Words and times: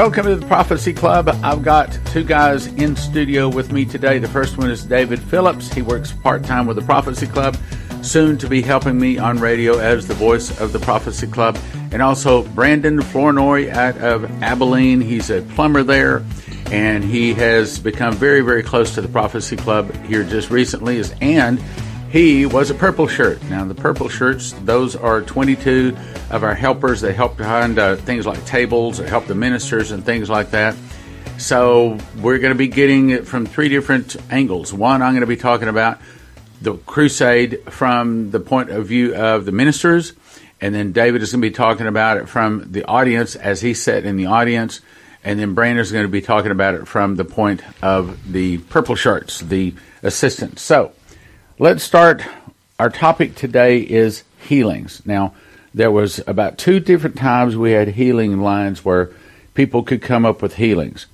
Welcome 0.00 0.24
to 0.24 0.36
the 0.36 0.46
Prophecy 0.46 0.94
Club. 0.94 1.28
I've 1.42 1.62
got 1.62 1.92
two 2.06 2.24
guys 2.24 2.68
in 2.68 2.96
studio 2.96 3.50
with 3.50 3.70
me 3.70 3.84
today. 3.84 4.18
The 4.18 4.28
first 4.28 4.56
one 4.56 4.70
is 4.70 4.82
David 4.82 5.20
Phillips. 5.20 5.70
He 5.70 5.82
works 5.82 6.10
part 6.10 6.42
time 6.42 6.66
with 6.66 6.76
the 6.76 6.82
Prophecy 6.82 7.26
Club, 7.26 7.54
soon 8.00 8.38
to 8.38 8.48
be 8.48 8.62
helping 8.62 8.98
me 8.98 9.18
on 9.18 9.38
radio 9.38 9.78
as 9.78 10.08
the 10.08 10.14
voice 10.14 10.58
of 10.58 10.72
the 10.72 10.78
Prophecy 10.78 11.26
Club. 11.26 11.58
And 11.92 12.00
also 12.00 12.44
Brandon 12.44 13.02
Flournoy 13.02 13.70
out 13.72 13.98
of 13.98 14.24
Abilene. 14.42 15.02
He's 15.02 15.28
a 15.28 15.42
plumber 15.42 15.82
there, 15.82 16.24
and 16.70 17.04
he 17.04 17.34
has 17.34 17.78
become 17.78 18.14
very, 18.14 18.40
very 18.40 18.62
close 18.62 18.94
to 18.94 19.02
the 19.02 19.08
Prophecy 19.08 19.56
Club 19.56 19.94
here 20.06 20.24
just 20.24 20.48
recently. 20.48 21.02
And 21.20 21.62
he 22.10 22.44
was 22.44 22.70
a 22.70 22.74
purple 22.74 23.06
shirt. 23.06 23.40
Now, 23.44 23.64
the 23.64 23.74
purple 23.74 24.08
shirts, 24.08 24.52
those 24.64 24.96
are 24.96 25.22
22 25.22 25.96
of 26.30 26.42
our 26.42 26.54
helpers. 26.54 27.00
They 27.00 27.12
help 27.12 27.36
behind 27.36 27.78
uh, 27.78 27.96
things 27.96 28.26
like 28.26 28.44
tables, 28.44 28.98
they 28.98 29.08
help 29.08 29.26
the 29.26 29.34
ministers 29.36 29.92
and 29.92 30.04
things 30.04 30.28
like 30.28 30.50
that. 30.50 30.76
So, 31.38 31.98
we're 32.18 32.38
going 32.38 32.52
to 32.52 32.58
be 32.58 32.68
getting 32.68 33.10
it 33.10 33.28
from 33.28 33.46
three 33.46 33.68
different 33.68 34.16
angles. 34.30 34.74
One, 34.74 35.02
I'm 35.02 35.12
going 35.12 35.20
to 35.20 35.26
be 35.26 35.36
talking 35.36 35.68
about 35.68 35.98
the 36.60 36.76
crusade 36.78 37.62
from 37.70 38.32
the 38.32 38.40
point 38.40 38.70
of 38.70 38.86
view 38.86 39.14
of 39.14 39.46
the 39.46 39.52
ministers, 39.52 40.12
and 40.60 40.74
then 40.74 40.92
David 40.92 41.22
is 41.22 41.30
going 41.30 41.40
to 41.40 41.48
be 41.48 41.54
talking 41.54 41.86
about 41.86 42.16
it 42.16 42.28
from 42.28 42.72
the 42.72 42.84
audience 42.84 43.36
as 43.36 43.60
he 43.60 43.72
sat 43.72 44.04
in 44.04 44.16
the 44.16 44.26
audience, 44.26 44.80
and 45.22 45.38
then 45.38 45.54
Brandon 45.54 45.80
is 45.80 45.92
going 45.92 46.04
to 46.04 46.10
be 46.10 46.20
talking 46.20 46.50
about 46.50 46.74
it 46.74 46.88
from 46.88 47.14
the 47.14 47.24
point 47.24 47.62
of 47.82 48.32
the 48.32 48.58
purple 48.58 48.96
shirts, 48.96 49.40
the 49.40 49.74
assistants. 50.02 50.60
So, 50.60 50.92
Let's 51.60 51.84
start. 51.84 52.22
Our 52.78 52.88
topic 52.88 53.34
today 53.34 53.80
is 53.80 54.24
healings. 54.38 55.02
Now, 55.04 55.34
there 55.74 55.90
was 55.90 56.18
about 56.26 56.56
two 56.56 56.80
different 56.80 57.16
times 57.16 57.54
we 57.54 57.72
had 57.72 57.88
healing 57.88 58.40
lines 58.40 58.82
where 58.82 59.10
people 59.52 59.82
could 59.82 60.00
come 60.00 60.24
up 60.24 60.40
with 60.40 60.54
healings 60.54 61.04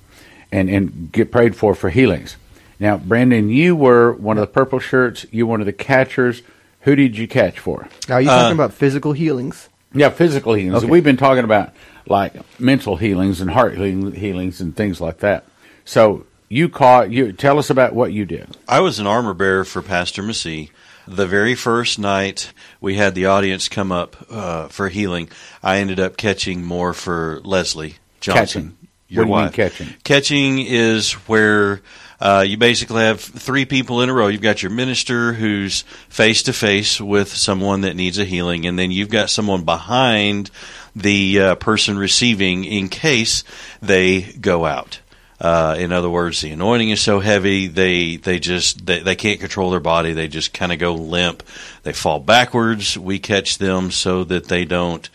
and, 0.49 0.69
and 0.69 1.11
get 1.11 1.33
prayed 1.33 1.53
for 1.57 1.75
for 1.75 1.89
healings. 1.89 2.37
Now, 2.79 2.95
Brandon, 2.95 3.49
you 3.49 3.75
were 3.75 4.13
one 4.13 4.37
of 4.37 4.41
the 4.41 4.47
purple 4.47 4.79
shirts. 4.79 5.25
You 5.31 5.45
were 5.45 5.51
one 5.51 5.59
of 5.59 5.65
the 5.65 5.73
catchers. 5.73 6.43
Who 6.83 6.95
did 6.95 7.17
you 7.17 7.27
catch 7.27 7.59
for? 7.59 7.89
Now, 8.07 8.15
are 8.15 8.21
you 8.21 8.29
uh, 8.29 8.43
talking 8.43 8.57
about 8.57 8.71
physical 8.71 9.11
healings? 9.11 9.67
Yeah, 9.93 10.11
physical 10.11 10.53
healings. 10.53 10.85
Okay. 10.85 10.89
We've 10.89 11.03
been 11.03 11.17
talking 11.17 11.43
about 11.43 11.73
like 12.05 12.35
mental 12.57 12.95
healings 12.95 13.41
and 13.41 13.51
heart 13.51 13.75
healings 13.75 14.61
and 14.61 14.73
things 14.73 15.01
like 15.01 15.17
that. 15.17 15.43
So 15.83 16.25
you 16.49 16.69
caught 16.69 17.11
you 17.11 17.31
tell 17.31 17.59
us 17.59 17.69
about 17.69 17.93
what 17.93 18.13
you 18.13 18.25
did. 18.25 18.57
I 18.67 18.79
was 18.79 18.99
an 18.99 19.07
armor 19.07 19.33
bearer 19.33 19.65
for 19.65 19.81
Pastor 19.81 20.23
Massey. 20.23 20.71
The 21.07 21.27
very 21.27 21.55
first 21.55 21.99
night 21.99 22.51
we 22.81 22.95
had 22.95 23.15
the 23.15 23.27
audience 23.27 23.69
come 23.69 23.91
up 23.91 24.17
uh, 24.29 24.67
for 24.67 24.89
healing, 24.89 25.29
I 25.63 25.77
ended 25.77 25.99
up 25.99 26.17
catching 26.17 26.65
more 26.65 26.93
for 26.93 27.39
Leslie 27.43 27.95
Johnson. 28.19 28.43
Catching. 28.45 28.77
Your 29.09 29.25
what 29.25 29.45
wife. 29.45 29.53
catching? 29.53 29.87
Catching 30.03 30.59
is 30.59 31.13
where 31.13 31.81
uh, 32.19 32.43
you 32.45 32.57
basically 32.57 33.03
have 33.03 33.21
three 33.21 33.63
people 33.63 34.01
in 34.01 34.09
a 34.09 34.13
row. 34.13 34.27
You've 34.27 34.41
got 34.41 34.61
your 34.61 34.71
minister 34.71 35.31
who's 35.31 35.83
face 36.09 36.43
to 36.43 36.53
face 36.53 36.99
with 36.99 37.33
someone 37.33 37.81
that 37.81 37.95
needs 37.95 38.17
a 38.17 38.25
healing, 38.25 38.65
and 38.65 38.77
then 38.77 38.91
you've 38.91 39.09
got 39.09 39.29
someone 39.29 39.63
behind 39.63 40.51
the 40.93 41.39
uh, 41.39 41.55
person 41.55 41.97
receiving 41.97 42.65
in 42.65 42.89
case 42.89 43.45
they 43.81 44.21
go 44.21 44.65
out. 44.65 44.99
Uh, 45.39 45.75
in 45.77 45.91
other 45.91 46.09
words, 46.09 46.41
the 46.41 46.51
anointing 46.51 46.89
is 46.89 46.99
so 46.99 47.19
heavy 47.19 47.67
they 47.67 48.15
they 48.15 48.39
just 48.39 48.85
they, 48.85 48.99
they 48.99 49.15
can't 49.15 49.39
control 49.39 49.69
their 49.69 49.79
body. 49.79 50.13
They 50.13 50.27
just 50.27 50.53
kind 50.53 50.71
of 50.71 50.79
go 50.79 50.95
limp. 50.95 51.43
They 51.83 51.93
fall 51.93 52.19
backwards. 52.19 52.97
We 52.97 53.19
catch 53.19 53.59
them 53.59 53.91
so 53.91 54.23
that 54.23 54.45
they 54.45 54.65
don't 54.65 55.07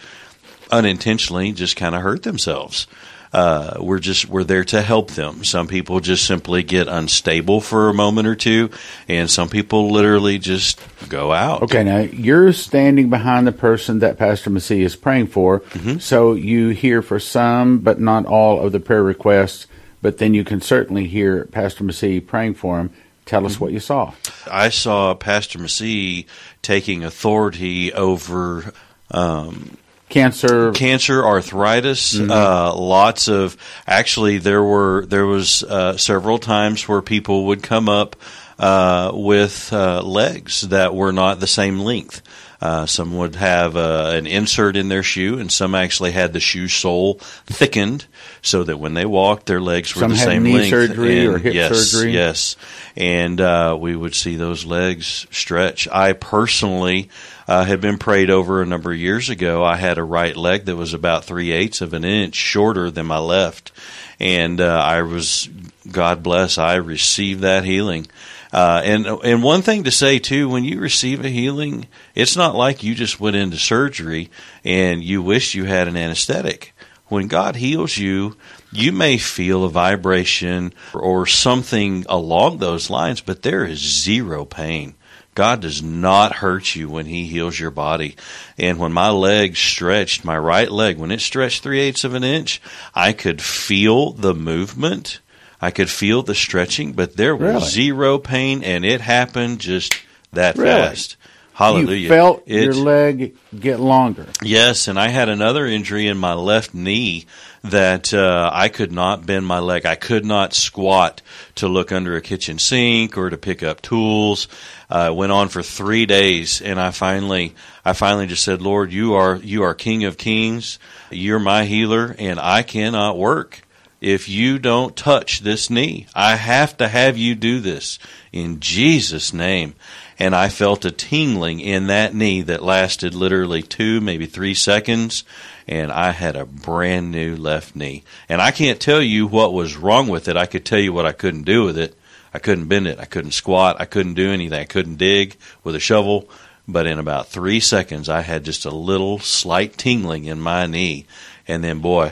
unintentionally 0.71 1.53
just 1.53 1.77
kind 1.77 1.95
of 1.95 2.03
hurt 2.03 2.23
themselves. 2.23 2.87
Uh, 3.33 3.79
we're 3.81 3.99
just 3.99 4.29
we're 4.29 4.45
there 4.45 4.63
to 4.63 4.83
help 4.83 5.13
them. 5.13 5.43
Some 5.43 5.67
people 5.67 6.01
just 6.01 6.27
simply 6.27 6.63
get 6.63 6.87
unstable 6.87 7.63
for 7.63 7.89
a 7.89 7.95
moment 7.95 8.29
or 8.29 8.37
two, 8.37 8.71
and 9.09 9.31
some 9.31 9.49
people 9.49 9.91
literally 9.91 10.39
just 10.39 10.79
go 11.09 11.33
out. 11.33 11.63
Okay, 11.63 11.83
now 11.83 12.01
you're 12.01 12.53
standing 12.53 13.09
behind 13.09 13.47
the 13.47 13.53
person 13.53 14.01
that 14.01 14.19
Pastor 14.19 14.51
Massey 14.51 14.83
is 14.83 14.97
praying 14.97 15.29
for, 15.29 15.61
mm-hmm. 15.61 15.99
so 15.99 16.35
you 16.35 16.69
hear 16.69 17.01
for 17.01 17.19
some, 17.19 17.79
but 17.79 17.99
not 17.99 18.27
all 18.27 18.65
of 18.65 18.71
the 18.71 18.81
prayer 18.81 19.03
requests 19.03 19.67
but 20.03 20.19
then 20.19 20.35
you 20.35 20.45
can 20.45 20.61
certainly 20.61 21.07
hear 21.07 21.47
Pastor 21.47 21.85
Massey 21.85 22.21
praying 22.21 22.55
for 22.55 22.79
him. 22.79 22.91
Tell 23.25 23.47
us 23.47 23.55
mm-hmm. 23.55 23.65
what 23.65 23.73
you 23.73 23.81
saw. 23.81 24.13
I 24.51 24.69
saw 24.69 25.15
Pastor 25.15 25.61
Massey 25.61 26.27
taking 26.61 27.05
authority 27.05 27.93
over 27.93 28.75
um, 29.13 29.77
cancer, 30.09 30.73
cancer, 30.73 31.25
arthritis. 31.25 32.15
Mm-hmm. 32.15 32.31
Uh, 32.31 32.75
lots 32.75 33.29
of 33.29 33.57
actually, 33.87 34.39
there 34.39 34.63
were 34.63 35.07
there 35.07 35.27
was 35.27 35.63
uh, 35.63 35.97
several 35.97 36.39
times 36.39 36.89
where 36.89 37.01
people 37.01 37.47
would 37.47 37.63
come 37.63 37.89
up 37.89 38.17
uh, 38.59 39.13
with 39.15 39.73
uh, 39.73 40.03
legs 40.03 40.63
that 40.63 40.95
were 40.95 41.13
not 41.13 41.39
the 41.39 41.47
same 41.47 41.79
length. 41.79 42.23
Uh, 42.63 42.87
some 42.87 43.19
would 43.19 43.35
have 43.35 43.77
uh, 43.77 44.13
an 44.15 44.25
insert 44.25 44.77
in 44.77 44.89
their 44.89 45.03
shoe, 45.03 45.37
and 45.41 45.51
some 45.51 45.75
actually 45.75 46.13
had 46.13 46.33
the 46.33 46.39
shoe 46.39 46.69
sole 46.69 47.15
thickened 47.45 48.07
so 48.41 48.63
that 48.63 48.79
when 48.79 48.95
they 48.95 49.05
walked, 49.05 49.47
their 49.47 49.61
legs 49.61 49.93
were 49.97 50.03
some 50.03 50.13
the 50.13 50.17
same 50.17 50.45
knee 50.45 50.55
length. 50.55 50.71
surgery 50.71 51.27
and 51.27 51.35
or 51.35 51.39
hip 51.39 51.55
yes, 51.55 51.91
surgery. 51.91 52.13
Yes, 52.13 52.55
and 52.97 53.41
uh, 53.41 53.77
we 53.81 53.97
would 53.97 54.15
see 54.15 54.37
those 54.37 54.65
legs 54.65 55.27
stretch. 55.33 55.89
I 55.89 56.13
personally 56.13 57.11
uh, 57.49 57.65
had 57.65 57.81
been 57.81 57.99
prayed 57.99 58.31
over 58.31 58.63
a 58.63 58.67
number 58.67 58.93
of 58.93 58.99
years 58.99 59.29
ago. 59.29 59.65
I 59.65 59.75
had 59.75 59.99
a 59.99 60.05
right 60.05 60.37
leg 60.37 60.67
that 60.67 60.77
was 60.77 60.95
about 60.95 61.25
three 61.25 61.51
eighths 61.51 61.81
of 61.81 61.95
an 61.95 62.05
inch 62.05 62.37
shorter 62.37 62.93
than 62.93 63.07
my 63.07 63.19
left, 63.19 63.73
and 64.21 64.61
uh, 64.61 64.79
I 64.79 65.03
was 65.03 65.49
God 65.91 66.23
bless. 66.23 66.59
I 66.59 66.77
received 66.77 67.41
that 67.41 67.65
healing. 67.65 68.07
Uh, 68.53 68.83
and 68.85 69.07
and 69.07 69.43
one 69.43 69.63
thing 69.63 69.85
to 69.85 69.91
say 69.91 70.19
too, 70.19 70.49
when 70.49 70.65
you 70.65 70.79
receive 70.79 71.25
a 71.25 71.29
healing, 71.29 71.87
it's 72.15 72.37
not 72.37 72.55
like 72.55 72.83
you 72.83 72.95
just 72.95 73.19
went 73.19 73.37
into 73.37 73.57
surgery 73.57 74.31
and 74.63 75.03
you 75.03 75.23
wish 75.23 75.55
you 75.55 75.65
had 75.65 75.89
an 75.89 75.97
anesthetic. 75.97 76.75
When 77.07 77.29
God 77.29 77.57
heals 77.57 77.97
you, 77.97 78.37
you 78.71 78.93
may 78.93 79.19
feel 79.19 79.65
a 79.65 79.71
vibration 79.71 80.73
or 80.95 81.27
something 81.27 82.07
along 82.09 82.59
those 82.59 82.91
lines, 82.91 83.21
but 83.21 83.43
there 83.43 83.65
is 83.65 83.79
zero 83.79 84.45
pain. 84.45 84.95
God 85.35 85.61
does 85.61 85.83
not 85.83 86.37
hurt 86.37 86.75
you 86.75 86.91
when 86.91 87.07
He 87.07 87.27
heals 87.27 87.59
your 87.59 87.71
body. 87.71 88.17
And 88.59 88.79
when 88.79 88.93
my 88.93 89.11
leg 89.11 89.57
stretched, 89.57 90.25
my 90.25 90.37
right 90.37 90.71
leg, 90.71 90.99
when 90.99 91.11
it 91.11 91.21
stretched 91.21 91.63
three 91.63 91.81
eighths 91.81 92.05
of 92.05 92.15
an 92.15 92.25
inch, 92.25 92.61
I 92.95 93.13
could 93.13 93.41
feel 93.41 94.13
the 94.13 94.35
movement 94.35 95.21
I 95.63 95.71
could 95.71 95.89
feel 95.89 96.25
the 96.25 96.35
stretching, 96.35 96.93
but 96.93 97.17
there 97.17 97.37
was 97.37 97.55
really? 97.55 97.69
zero 97.69 98.19
pain, 98.19 98.65
and 98.65 98.85
it 98.85 99.01
happened 99.01 99.61
just 99.61 99.95
that 100.33 100.57
really? 100.57 100.71
fast. 100.71 101.17
Hallelujah. 101.55 101.95
You 101.95 102.09
felt 102.09 102.43
it, 102.47 102.65
your 102.65 102.75
leg 102.75 103.37
get 103.59 103.79
longer. 103.79 104.27
Yes, 104.43 104.89
and 104.89 104.99
I 104.99 105.09
had 105.09 105.29
another 105.29 105.65
injury 105.65 106.09
in 106.09 106.17
my 106.17 106.33
left 106.33 106.75
knee 106.75 107.27
that 107.63 108.13
uh, 108.13 108.51
I 108.53 108.69
could 108.69 108.91
not 108.91 109.25
bend 109.25 109.47
my 109.47 109.61
leg. 109.61 109.87
I 109.87 109.95
could 109.95 110.25
not 110.25 110.55
squat 110.55 111.23
to 111.57 111.69
look 111.69 111.93
under 111.93 112.17
a 112.17 112.21
kitchen 112.21 112.59
sink 112.59 113.17
or 113.17 113.31
to 113.31 113.37
pick 113.37 113.63
up 113.63 113.83
tools. 113.83 114.49
Uh, 114.91 115.11
it 115.11 115.15
went 115.15 115.31
on 115.31 115.49
for 115.49 115.63
three 115.63 116.07
days, 116.07 116.61
and 116.61 116.81
I 116.81 116.91
finally, 116.91 117.55
I 117.85 117.93
finally 117.93 118.27
just 118.27 118.43
said, 118.43 118.63
"Lord, 118.63 118.93
you 118.93 119.15
are 119.15 119.37
you 119.37 119.63
are 119.63 119.75
King 119.75 120.05
of 120.05 120.19
Kings. 120.19 120.81
You're 121.11 121.39
my 121.39 121.67
healer, 121.67 122.17
and 122.19 122.41
I 122.41 122.63
cannot 122.63 123.17
work." 123.17 123.63
If 124.03 124.29
you 124.29 124.59
don't 124.59 124.97
touch 124.97 125.41
this 125.41 125.71
knee. 125.71 126.07
I 126.13 126.35
have 126.35 126.77
to 126.79 126.89
have 126.89 127.17
you 127.17 127.37
do 127.37 127.61
this 127.61 128.01
in 128.33 128.59
Jesus' 128.59 129.33
name. 129.33 129.75
And 130.19 130.35
I 130.35 130.49
felt 130.49 130.85
a 130.85 130.91
tingling 130.91 131.61
in 131.61 131.87
that 131.87 132.15
knee 132.15 132.43
that 132.43 132.65
lasted 132.65 133.15
literally 133.15 133.63
two, 133.63 134.01
maybe 134.01 134.27
three 134.27 134.55
seconds. 134.55 135.23
And 135.69 135.93
I 135.93 136.11
had 136.11 136.35
a 136.35 136.45
brand 136.45 137.13
new 137.13 137.37
left 137.37 137.77
knee. 137.77 138.03
And 138.29 138.43
I 138.43 138.51
can't 138.51 138.81
tell 138.81 139.01
you 139.01 139.29
what 139.29 139.55
was 139.55 139.77
wrong 139.77 140.09
with 140.09 140.27
it. 140.27 140.37
I 140.37 140.47
could 140.47 140.65
tell 140.65 140.81
you 140.81 140.93
what 140.93 141.07
I 141.07 141.13
couldn't 141.13 141.45
do 141.45 141.65
with 141.65 141.79
it. 141.79 141.97
I 142.35 142.41
couldn't 142.41 142.67
bend 142.67 142.89
it. 142.89 142.99
I 142.99 143.05
couldn't 143.05 143.33
squat. 143.33 143.77
I 143.79 143.85
couldn't 143.85 144.15
do 144.15 144.31
anything. 144.33 144.59
I 144.59 144.65
couldn't 144.65 144.97
dig 144.97 145.37
with 145.63 145.77
a 145.77 145.81
shovel. 145.81 146.29
But 146.67 146.87
in 146.87 146.99
about 146.99 147.29
three 147.29 147.61
seconds, 147.61 148.09
I 148.09 148.23
had 148.23 148.45
just 148.45 148.65
a 148.65 148.71
little 148.71 149.21
slight 149.21 149.77
tingling 149.77 150.25
in 150.25 150.41
my 150.41 150.67
knee. 150.67 151.07
And 151.47 151.63
then, 151.63 151.81
boy, 151.81 152.11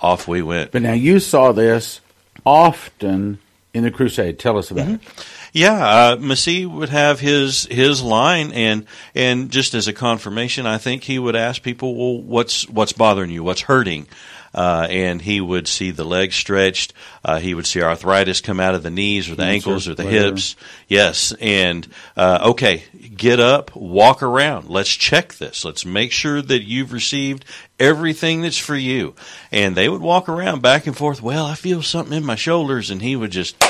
off 0.00 0.26
we 0.28 0.42
went. 0.42 0.72
But 0.72 0.82
now 0.82 0.92
you 0.92 1.20
saw 1.20 1.52
this 1.52 2.00
often 2.44 3.38
in 3.72 3.84
the 3.84 3.90
crusade. 3.90 4.38
Tell 4.38 4.58
us 4.58 4.70
about 4.70 4.86
mm-hmm. 4.86 4.94
it. 4.94 5.26
Yeah, 5.52 5.74
uh, 5.74 6.16
Massey 6.16 6.64
would 6.64 6.90
have 6.90 7.18
his 7.18 7.66
his 7.66 8.02
line, 8.02 8.52
and 8.52 8.86
and 9.14 9.50
just 9.50 9.74
as 9.74 9.88
a 9.88 9.92
confirmation, 9.92 10.64
I 10.64 10.78
think 10.78 11.02
he 11.02 11.18
would 11.18 11.34
ask 11.34 11.62
people, 11.62 11.96
"Well, 11.96 12.22
what's 12.22 12.68
what's 12.68 12.92
bothering 12.92 13.30
you? 13.30 13.42
What's 13.42 13.62
hurting?" 13.62 14.06
Uh, 14.54 14.86
and 14.90 15.22
he 15.22 15.40
would 15.40 15.68
see 15.68 15.90
the 15.90 16.04
legs 16.04 16.34
stretched. 16.34 16.92
Uh, 17.24 17.38
he 17.38 17.54
would 17.54 17.66
see 17.66 17.82
arthritis 17.82 18.40
come 18.40 18.60
out 18.60 18.74
of 18.74 18.82
the 18.82 18.90
knees 18.90 19.28
or 19.28 19.34
the 19.34 19.42
Cancer, 19.42 19.68
ankles 19.68 19.88
or 19.88 19.94
the 19.94 20.04
hips. 20.04 20.56
Yes, 20.88 21.32
and 21.40 21.86
uh, 22.16 22.50
okay, 22.50 22.84
get 23.16 23.40
up, 23.40 23.74
walk 23.76 24.22
around. 24.22 24.68
Let's 24.68 24.90
check 24.90 25.34
this. 25.34 25.64
Let's 25.64 25.84
make 25.84 26.12
sure 26.12 26.42
that 26.42 26.62
you've 26.62 26.92
received 26.92 27.44
everything 27.78 28.42
that's 28.42 28.58
for 28.58 28.76
you. 28.76 29.14
And 29.52 29.76
they 29.76 29.88
would 29.88 30.02
walk 30.02 30.28
around 30.28 30.62
back 30.62 30.86
and 30.86 30.96
forth. 30.96 31.22
Well, 31.22 31.46
I 31.46 31.54
feel 31.54 31.82
something 31.82 32.16
in 32.16 32.24
my 32.24 32.36
shoulders, 32.36 32.90
and 32.90 33.00
he 33.02 33.16
would 33.16 33.30
just, 33.30 33.62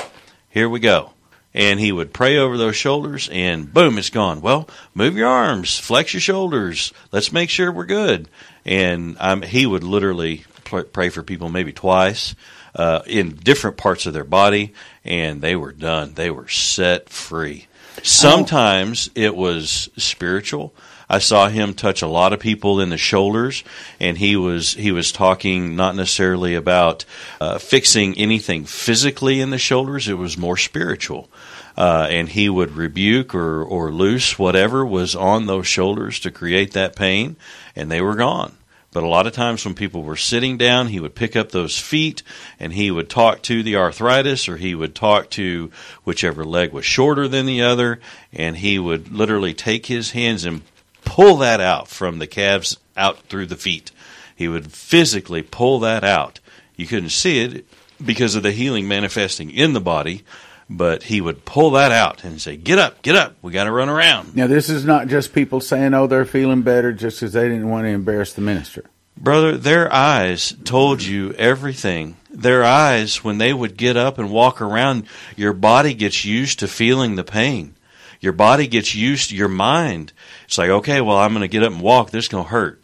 here 0.48 0.68
we 0.68 0.80
go. 0.80 1.10
And 1.52 1.80
he 1.80 1.90
would 1.90 2.12
pray 2.12 2.38
over 2.38 2.56
those 2.56 2.76
shoulders, 2.76 3.28
and 3.32 3.74
boom, 3.74 3.98
it's 3.98 4.10
gone. 4.10 4.40
Well, 4.40 4.68
move 4.94 5.16
your 5.16 5.26
arms, 5.26 5.78
flex 5.78 6.14
your 6.14 6.20
shoulders. 6.20 6.92
Let's 7.10 7.32
make 7.32 7.50
sure 7.50 7.72
we're 7.72 7.86
good. 7.86 8.28
And 8.64 9.16
um, 9.18 9.42
he 9.42 9.66
would 9.66 9.82
literally 9.82 10.44
pray 10.70 11.10
for 11.10 11.22
people 11.22 11.48
maybe 11.48 11.72
twice 11.72 12.34
uh, 12.74 13.02
in 13.06 13.34
different 13.34 13.76
parts 13.76 14.06
of 14.06 14.12
their 14.12 14.24
body, 14.24 14.74
and 15.04 15.40
they 15.40 15.56
were 15.56 15.72
done. 15.72 16.14
They 16.14 16.30
were 16.30 16.48
set 16.48 17.08
free. 17.08 17.66
Sometimes 18.02 19.10
it 19.14 19.36
was 19.36 19.90
spiritual. 19.96 20.72
I 21.08 21.18
saw 21.18 21.48
him 21.48 21.74
touch 21.74 22.02
a 22.02 22.06
lot 22.06 22.32
of 22.32 22.38
people 22.38 22.80
in 22.80 22.88
the 22.88 22.96
shoulders, 22.96 23.64
and 23.98 24.16
he 24.16 24.36
was 24.36 24.74
he 24.74 24.92
was 24.92 25.10
talking 25.10 25.74
not 25.74 25.96
necessarily 25.96 26.54
about 26.54 27.04
uh, 27.40 27.58
fixing 27.58 28.16
anything 28.16 28.64
physically 28.64 29.40
in 29.40 29.50
the 29.50 29.58
shoulders. 29.58 30.06
It 30.06 30.14
was 30.14 30.38
more 30.38 30.56
spiritual, 30.56 31.28
uh, 31.76 32.06
and 32.08 32.28
he 32.28 32.48
would 32.48 32.76
rebuke 32.76 33.34
or 33.34 33.64
or 33.64 33.90
loose 33.90 34.38
whatever 34.38 34.86
was 34.86 35.16
on 35.16 35.46
those 35.46 35.66
shoulders 35.66 36.20
to 36.20 36.30
create 36.30 36.74
that 36.74 36.94
pain, 36.94 37.34
and 37.74 37.90
they 37.90 38.00
were 38.00 38.14
gone. 38.14 38.56
But 38.92 39.04
a 39.04 39.08
lot 39.08 39.28
of 39.28 39.32
times 39.32 39.64
when 39.64 39.74
people 39.74 40.02
were 40.02 40.16
sitting 40.16 40.56
down, 40.56 40.88
he 40.88 40.98
would 40.98 41.14
pick 41.14 41.36
up 41.36 41.52
those 41.52 41.78
feet 41.78 42.24
and 42.58 42.72
he 42.72 42.90
would 42.90 43.08
talk 43.08 43.40
to 43.42 43.62
the 43.62 43.76
arthritis 43.76 44.48
or 44.48 44.56
he 44.56 44.74
would 44.74 44.96
talk 44.96 45.30
to 45.30 45.70
whichever 46.02 46.44
leg 46.44 46.72
was 46.72 46.84
shorter 46.84 47.28
than 47.28 47.46
the 47.46 47.62
other. 47.62 48.00
And 48.32 48.56
he 48.56 48.80
would 48.80 49.12
literally 49.12 49.54
take 49.54 49.86
his 49.86 50.10
hands 50.10 50.44
and 50.44 50.62
pull 51.04 51.36
that 51.36 51.60
out 51.60 51.86
from 51.86 52.18
the 52.18 52.26
calves 52.26 52.78
out 52.96 53.20
through 53.28 53.46
the 53.46 53.56
feet. 53.56 53.92
He 54.34 54.48
would 54.48 54.72
physically 54.72 55.42
pull 55.42 55.78
that 55.80 56.02
out. 56.02 56.40
You 56.74 56.86
couldn't 56.86 57.10
see 57.10 57.40
it 57.40 57.66
because 58.04 58.34
of 58.34 58.42
the 58.42 58.52
healing 58.52 58.88
manifesting 58.88 59.50
in 59.50 59.72
the 59.72 59.80
body, 59.80 60.24
but 60.72 61.02
he 61.02 61.20
would 61.20 61.44
pull 61.44 61.72
that 61.72 61.90
out 61.90 62.22
and 62.22 62.40
say, 62.40 62.56
Get 62.56 62.78
up, 62.78 63.02
get 63.02 63.16
up, 63.16 63.34
we 63.42 63.50
got 63.50 63.64
to 63.64 63.72
run 63.72 63.88
around. 63.88 64.36
Now, 64.36 64.46
this 64.46 64.70
is 64.70 64.84
not 64.84 65.08
just 65.08 65.34
people 65.34 65.60
saying, 65.60 65.92
oh, 65.94 66.06
they're 66.06 66.24
feeling 66.24 66.62
better 66.62 66.92
just 66.92 67.18
because 67.18 67.32
they 67.32 67.48
didn't 67.48 67.68
want 67.68 67.84
to 67.84 67.88
embarrass 67.88 68.32
the 68.32 68.40
minister. 68.40 68.84
Brother, 69.16 69.58
their 69.58 69.92
eyes 69.92 70.54
told 70.64 71.02
you 71.02 71.32
everything. 71.32 72.16
Their 72.30 72.62
eyes, 72.64 73.24
when 73.24 73.38
they 73.38 73.52
would 73.52 73.76
get 73.76 73.96
up 73.96 74.18
and 74.18 74.30
walk 74.30 74.62
around, 74.62 75.06
your 75.36 75.52
body 75.52 75.92
gets 75.92 76.24
used 76.24 76.60
to 76.60 76.68
feeling 76.68 77.16
the 77.16 77.24
pain. 77.24 77.74
Your 78.20 78.32
body 78.32 78.68
gets 78.68 78.94
used 78.94 79.30
to 79.30 79.36
your 79.36 79.48
mind. 79.48 80.12
It's 80.44 80.56
like, 80.56 80.70
okay, 80.70 81.00
well, 81.00 81.16
I'm 81.16 81.32
going 81.32 81.42
to 81.42 81.48
get 81.48 81.64
up 81.64 81.72
and 81.72 81.80
walk. 81.80 82.10
This 82.10 82.26
is 82.26 82.28
going 82.28 82.44
to 82.44 82.50
hurt. 82.50 82.80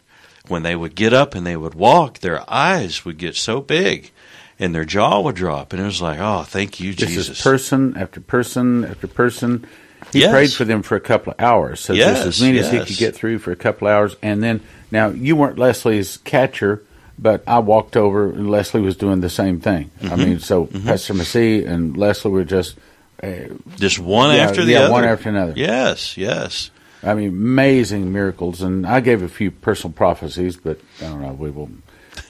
When 0.47 0.63
they 0.63 0.75
would 0.75 0.95
get 0.95 1.13
up 1.13 1.35
and 1.35 1.45
they 1.45 1.57
would 1.57 1.73
walk, 1.73 2.19
their 2.19 2.43
eyes 2.51 3.05
would 3.05 3.17
get 3.17 3.35
so 3.35 3.61
big 3.61 4.11
and 4.59 4.73
their 4.73 4.85
jaw 4.85 5.21
would 5.21 5.35
drop. 5.35 5.73
And 5.73 5.81
it 5.81 5.85
was 5.85 6.01
like, 6.01 6.19
oh, 6.19 6.43
thank 6.43 6.79
you, 6.79 6.93
This 6.93 7.09
Jesus. 7.09 7.29
is 7.29 7.41
person 7.41 7.95
after 7.97 8.19
person 8.21 8.85
after 8.85 9.07
person. 9.07 9.65
He 10.13 10.19
Yes. 10.19 10.31
prayed 10.31 10.53
for 10.53 10.63
them 10.65 10.83
for 10.83 10.95
a 10.95 10.99
couple 10.99 11.33
of 11.33 11.39
hours, 11.41 11.79
so 11.79 11.93
Yes, 11.93 12.23
just 12.23 12.27
as 12.27 12.41
many 12.41 12.59
as 12.59 12.71
he 12.71 12.79
could 12.79 12.97
get 12.97 13.15
through 13.15 13.39
for 13.39 13.51
a 13.51 13.55
couple 13.55 13.87
of 13.87 13.93
hours. 13.93 14.15
And 14.21 14.41
then, 14.43 14.61
now 14.91 15.09
you 15.09 15.35
weren't 15.35 15.57
Leslie's 15.59 16.17
catcher, 16.17 16.81
but 17.19 17.43
I 17.47 17.59
walked 17.59 17.97
over 17.97 18.29
and 18.29 18.49
Leslie 18.49 18.81
was 18.81 18.95
doing 18.95 19.21
the 19.21 19.29
same 19.29 19.59
thing. 19.59 19.89
I 20.01 20.05
Mm-hmm. 20.05 20.23
mean, 20.23 20.39
so 20.39 20.67
Pastor 20.67 21.13
Massey 21.15 21.65
and 21.65 21.97
Leslie 21.97 22.31
were 22.31 22.43
just, 22.45 22.77
uh, 23.23 23.29
Just 23.77 23.97
one 23.99 24.35
Yeah, 24.35 24.43
after 24.43 24.63
the 24.63 24.73
yeah, 24.73 24.79
other. 24.81 24.91
one 24.91 25.03
after 25.03 25.29
another. 25.29 25.53
Yes, 25.55 26.15
yes. 26.15 26.69
I 27.03 27.13
mean, 27.15 27.29
amazing 27.29 28.11
miracles. 28.13 28.61
And 28.61 28.85
I 28.85 28.99
gave 29.01 29.23
a 29.23 29.27
few 29.27 29.49
personal 29.51 29.93
prophecies, 29.93 30.57
but 30.57 30.79
I 31.01 31.05
don't 31.05 31.21
know. 31.21 31.33
We 31.33 31.49
will. 31.49 31.69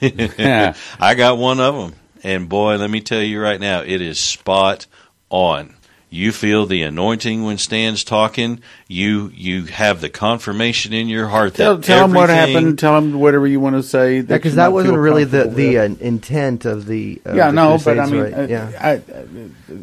I 1.00 1.14
got 1.14 1.38
one 1.38 1.60
of 1.60 1.74
them. 1.74 1.94
And 2.22 2.48
boy, 2.48 2.76
let 2.76 2.90
me 2.90 3.00
tell 3.00 3.22
you 3.22 3.40
right 3.40 3.60
now, 3.60 3.80
it 3.82 4.00
is 4.00 4.18
spot 4.18 4.86
on. 5.30 5.74
You 6.10 6.32
feel 6.32 6.64
the 6.64 6.82
anointing 6.82 7.44
when 7.44 7.58
Stan's 7.58 8.02
talking. 8.02 8.62
You 8.86 9.30
you 9.34 9.64
have 9.64 10.00
the 10.00 10.08
confirmation 10.08 10.94
in 10.94 11.06
your 11.06 11.28
heart 11.28 11.54
Tell, 11.54 11.76
that 11.76 11.84
tell 11.84 12.08
them 12.08 12.16
what 12.16 12.30
happened. 12.30 12.78
Tell 12.78 12.94
them 12.94 13.20
whatever 13.20 13.46
you 13.46 13.60
want 13.60 13.76
to 13.76 13.82
say. 13.82 14.14
Yeah, 14.14 14.20
you 14.20 14.22
because 14.22 14.54
that 14.54 14.72
wasn't 14.72 14.96
really 14.96 15.24
the 15.24 15.42
comfortable 15.44 15.56
the 15.56 15.78
uh, 15.78 15.84
intent 16.00 16.64
of 16.64 16.86
the. 16.86 17.20
Of 17.26 17.36
yeah, 17.36 17.50
the 17.50 17.52
no, 17.52 17.78
but 17.84 17.98
I 17.98 18.06
mean, 18.06 18.22
right? 18.22 18.32
uh, 18.32 18.46
yeah. 18.48 18.72
I, 18.80 19.02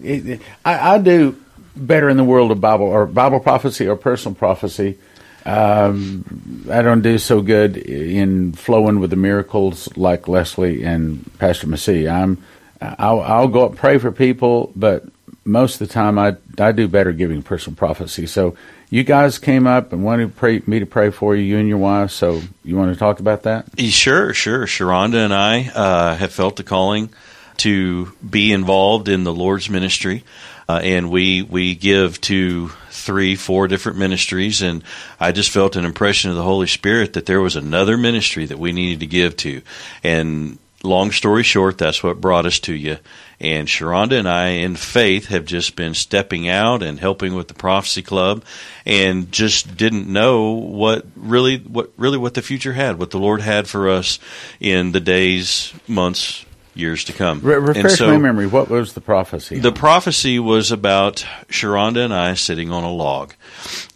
it- 0.01 0.41
I, 0.63 0.95
I 0.95 0.97
do 0.97 1.39
better 1.75 2.09
in 2.09 2.17
the 2.17 2.23
world 2.23 2.49
of 2.51 2.59
Bible 2.59 2.87
or 2.87 3.05
Bible 3.05 3.39
prophecy 3.39 3.87
or 3.87 3.95
personal 3.95 4.33
prophecy. 4.33 4.97
Um, 5.45 6.65
I 6.71 6.81
don't 6.81 7.01
do 7.01 7.17
so 7.17 7.41
good 7.41 7.77
in 7.77 8.53
flowing 8.53 8.99
with 8.99 9.11
the 9.11 9.15
miracles 9.15 9.95
like 9.95 10.27
Leslie 10.27 10.83
and 10.83 11.29
Pastor 11.37 11.67
Massey. 11.67 12.09
I'm, 12.09 12.43
I'll, 12.81 13.21
I'll 13.21 13.47
go 13.47 13.65
up 13.65 13.75
pray 13.75 13.99
for 13.99 14.11
people, 14.11 14.71
but 14.75 15.05
most 15.45 15.79
of 15.79 15.87
the 15.87 15.93
time 15.93 16.17
I 16.17 16.35
I 16.57 16.71
do 16.71 16.87
better 16.87 17.11
giving 17.11 17.43
personal 17.43 17.77
prophecy. 17.77 18.25
So 18.25 18.55
you 18.89 19.03
guys 19.03 19.37
came 19.37 19.67
up 19.67 19.93
and 19.93 20.03
wanted 20.03 20.27
to 20.27 20.33
pray, 20.33 20.61
me 20.65 20.79
to 20.79 20.85
pray 20.85 21.11
for 21.11 21.35
you, 21.35 21.43
you 21.43 21.57
and 21.57 21.67
your 21.67 21.77
wife. 21.77 22.11
So 22.11 22.41
you 22.63 22.75
want 22.75 22.93
to 22.93 22.99
talk 22.99 23.19
about 23.19 23.43
that? 23.43 23.79
Sure, 23.79 24.33
sure. 24.33 24.65
Sharonda 24.65 25.23
and 25.23 25.33
I 25.33 25.69
uh, 25.69 26.15
have 26.15 26.31
felt 26.31 26.55
the 26.55 26.63
calling 26.63 27.09
to 27.57 28.11
be 28.27 28.51
involved 28.51 29.07
in 29.07 29.23
the 29.23 29.33
Lord's 29.33 29.69
ministry, 29.69 30.23
uh, 30.67 30.81
and 30.83 31.09
we 31.09 31.43
we 31.43 31.75
give 31.75 32.19
to 32.21 32.71
three, 33.05 33.35
four 33.35 33.67
different 33.67 33.97
ministries, 33.97 34.61
and 34.61 34.83
I 35.19 35.31
just 35.31 35.51
felt 35.51 35.75
an 35.75 35.85
impression 35.85 36.31
of 36.31 36.35
the 36.35 36.43
Holy 36.43 36.67
Spirit 36.67 37.13
that 37.13 37.27
there 37.27 37.41
was 37.41 37.55
another 37.55 37.97
ministry 37.97 38.45
that 38.47 38.59
we 38.59 38.71
needed 38.71 38.99
to 39.01 39.07
give 39.07 39.37
to, 39.37 39.61
and 40.03 40.57
long 40.83 41.11
story 41.11 41.43
short, 41.43 41.77
that's 41.77 42.03
what 42.03 42.21
brought 42.21 42.45
us 42.45 42.59
to 42.59 42.73
you. 42.73 42.97
And 43.39 43.67
Sharonda 43.67 44.17
and 44.17 44.29
I, 44.29 44.47
in 44.47 44.75
faith, 44.75 45.25
have 45.25 45.45
just 45.45 45.75
been 45.75 45.93
stepping 45.93 46.47
out 46.47 46.81
and 46.81 46.99
helping 46.99 47.35
with 47.35 47.49
the 47.49 47.53
Prophecy 47.53 48.01
Club, 48.01 48.43
and 48.85 49.31
just 49.31 49.75
didn't 49.75 50.07
know 50.07 50.51
what 50.51 51.05
really, 51.15 51.57
what 51.57 51.91
really, 51.97 52.17
what 52.17 52.33
the 52.33 52.41
future 52.41 52.73
had, 52.73 52.97
what 52.97 53.11
the 53.11 53.19
Lord 53.19 53.41
had 53.41 53.67
for 53.67 53.89
us 53.89 54.19
in 54.59 54.93
the 54.93 55.01
days, 55.01 55.73
months, 55.87 56.44
years 56.75 57.05
to 57.05 57.13
come. 57.13 57.39
Re- 57.41 57.55
And 57.55 57.67
refresh 57.67 57.97
so 57.97 58.07
my 58.07 58.17
memory. 58.17 58.47
What 58.47 58.69
was 58.69 58.93
the 58.93 59.01
prophecy? 59.01 59.59
The 59.59 59.71
prophecy 59.71 60.39
was 60.39 60.71
about 60.71 61.25
Sharonda 61.49 62.03
and 62.05 62.13
I 62.13 62.33
sitting 62.35 62.71
on 62.71 62.83
a 62.83 62.91
log, 62.91 63.33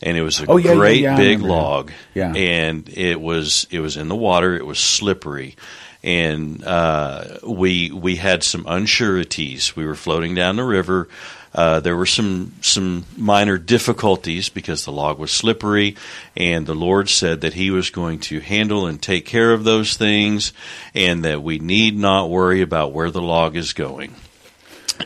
and 0.02 0.18
it 0.18 0.22
was 0.22 0.40
a 0.42 0.46
Oh, 0.50 0.58
yeah, 0.58 0.72
yeah, 0.72 0.76
great 0.78 1.02
yeah, 1.02 1.14
I 1.14 1.18
big 1.18 1.40
that. 1.40 1.46
log. 1.46 1.92
Yeah. 2.16 2.34
and 2.34 2.88
it 2.90 3.20
was 3.22 3.68
it 3.72 3.80
was 3.80 3.98
in 3.98 4.08
the 4.08 4.16
water. 4.16 4.56
It 4.56 4.66
was 4.66 4.80
slippery, 4.80 5.56
and 6.04 6.64
uh, 6.64 7.38
we 7.44 7.92
we 7.92 8.16
had 8.16 8.44
some 8.44 8.66
unsureties. 8.66 9.76
We 9.76 9.86
were 9.86 9.96
floating 9.96 10.36
down 10.36 10.56
the 10.56 10.64
river. 10.64 11.08
Uh, 11.54 11.80
there 11.80 11.96
were 11.96 12.06
some 12.06 12.54
some 12.62 13.06
minor 13.18 13.58
difficulties 13.58 14.50
because 14.50 14.86
the 14.86 14.92
log 14.92 15.18
was 15.18 15.32
slippery, 15.32 15.96
and 16.38 16.68
the 16.68 16.76
Lord 16.76 17.10
said 17.10 17.42
that 17.42 17.54
He 17.54 17.72
was 17.72 17.90
going 17.90 18.20
to 18.22 18.40
handle 18.40 18.86
and 18.86 19.02
take 19.02 19.26
care 19.26 19.52
of 19.52 19.64
those 19.64 19.98
things, 19.98 20.54
and 20.94 21.26
that 21.26 21.42
we 21.42 21.60
need 21.60 21.98
not 21.98 22.30
worry 22.30 22.62
about 22.62 22.94
where 22.94 23.12
the 23.12 23.22
log 23.22 23.56
is 23.56 23.74
going. 23.74 24.16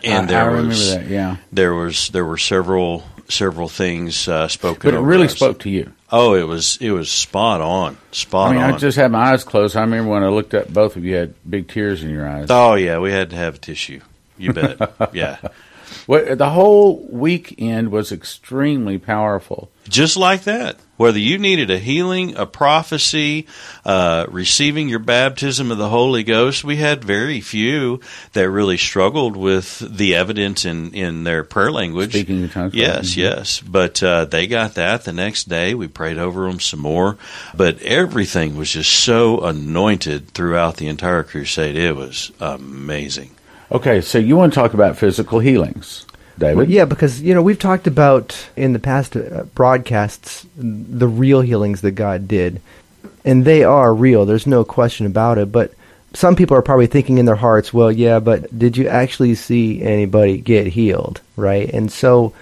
And 0.04 0.28
there 0.28 0.42
I 0.42 0.46
remember 0.46 0.70
was 0.70 0.94
that. 0.94 1.08
Yeah, 1.08 1.38
there 1.52 1.74
was 1.74 2.10
there 2.10 2.26
were 2.26 2.38
several 2.38 3.04
several 3.30 3.68
things 3.68 4.28
uh, 4.28 4.48
spoken. 4.48 4.92
but 4.92 4.98
it 4.98 5.02
really 5.02 5.26
us. 5.26 5.36
spoke 5.36 5.60
to 5.60 5.70
you. 5.70 5.94
Oh, 6.12 6.36
it 6.36 6.48
was 6.48 6.78
it 6.82 6.92
was 6.92 7.12
spot 7.12 7.62
on, 7.62 7.98
spot 8.12 8.50
I 8.50 8.54
mean, 8.54 8.64
on. 8.64 8.74
I 8.74 8.78
just 8.78 8.98
had 8.98 9.12
my 9.12 9.32
eyes 9.32 9.44
closed. 9.44 9.76
I 9.76 9.82
remember 9.82 10.12
when 10.12 10.24
I 10.24 10.30
looked 10.30 10.54
up, 10.54 10.68
both 10.68 10.96
of 10.96 11.06
you 11.06 11.16
had 11.16 11.34
big 11.50 11.68
tears 11.68 12.04
in 12.04 12.10
your 12.10 12.28
eyes. 12.28 12.48
oh 12.50 12.76
yeah, 12.76 13.00
we 13.00 13.12
had 13.12 13.30
to 13.32 13.36
have 13.36 13.56
a 13.56 13.58
tissue. 13.58 14.02
You 14.38 14.54
bet. 14.54 14.94
yeah, 15.14 15.38
What, 16.06 16.38
the 16.38 16.50
whole 16.50 17.06
weekend 17.10 17.92
was 17.92 18.12
extremely 18.12 18.98
powerful. 18.98 19.70
just 19.90 20.16
like 20.18 20.44
that. 20.44 20.78
Whether 20.96 21.18
you 21.20 21.40
needed 21.40 21.72
a 21.72 21.80
healing, 21.80 22.36
a 22.38 22.46
prophecy, 22.46 23.48
uh, 23.84 24.28
receiving 24.30 24.88
your 24.88 25.00
baptism 25.00 25.72
of 25.72 25.78
the 25.80 25.90
Holy 25.90 26.24
Ghost, 26.24 26.64
we 26.64 26.76
had 26.78 27.04
very 27.04 27.42
few 27.42 28.00
that 28.34 28.50
really 28.50 28.78
struggled 28.78 29.36
with 29.36 29.80
the 29.80 30.14
evidence 30.16 30.66
in, 30.66 30.94
in 30.94 31.24
their 31.24 31.44
prayer 31.44 31.72
language. 31.72 32.12
Speaking 32.12 32.44
in 32.44 32.50
tongues. 32.50 32.76
Yes, 32.76 33.12
Mhm. 33.14 33.18
yes. 33.18 33.60
But 33.60 34.04
uh, 34.04 34.26
they 34.26 34.46
got 34.46 34.76
that 34.76 35.04
the 35.04 35.14
next 35.14 35.50
day. 35.50 35.74
We 35.74 35.88
prayed 35.88 36.20
over 36.20 36.46
them 36.48 36.60
some 36.60 36.80
more. 36.82 37.18
But 37.56 37.82
everything 37.82 38.56
was 38.56 38.72
just 38.72 38.92
so 38.92 39.42
anointed 39.42 40.30
throughout 40.30 40.78
the 40.78 40.88
entire 40.88 41.24
crusade. 41.24 41.76
It 41.76 41.96
was 41.96 42.32
amazing. 42.40 43.32
Okay, 43.74 44.02
so 44.02 44.20
you 44.20 44.36
want 44.36 44.54
to 44.54 44.60
talk 44.60 44.74
about 44.74 44.98
physical 44.98 45.40
healings, 45.40 46.06
David? 46.38 46.58
Well, 46.58 46.70
yeah, 46.70 46.86
because 46.86 47.22
you 47.22 47.34
know 47.34 47.42
we've 47.42 47.60
talked 47.60 47.88
about 47.88 48.48
in 48.56 48.74
the 48.74 48.80
past 48.80 49.16
uh, 49.16 49.44
broadcasts 49.56 50.46
the 50.56 51.08
real 51.08 51.42
healings 51.42 51.82
that 51.82 51.92
God 51.92 52.28
did, 52.28 52.62
and 53.26 53.46
they 53.46 53.64
are 53.64 53.94
real. 53.94 54.26
There's 54.26 54.46
no 54.46 54.64
question 54.64 55.06
about 55.06 55.38
it. 55.38 55.52
But 55.52 55.74
some 56.14 56.36
people 56.36 56.56
are 56.56 56.62
probably 56.62 56.88
thinking 56.88 57.18
in 57.18 57.26
their 57.26 57.36
hearts, 57.36 57.74
well, 57.74 57.92
yeah, 57.92 58.20
but 58.20 58.58
did 58.58 58.78
you 58.78 58.88
actually 58.88 59.34
see 59.36 59.82
anybody 59.82 60.38
get 60.38 60.68
healed, 60.68 61.22
right? 61.36 61.70
And 61.74 61.92
so 61.92 62.34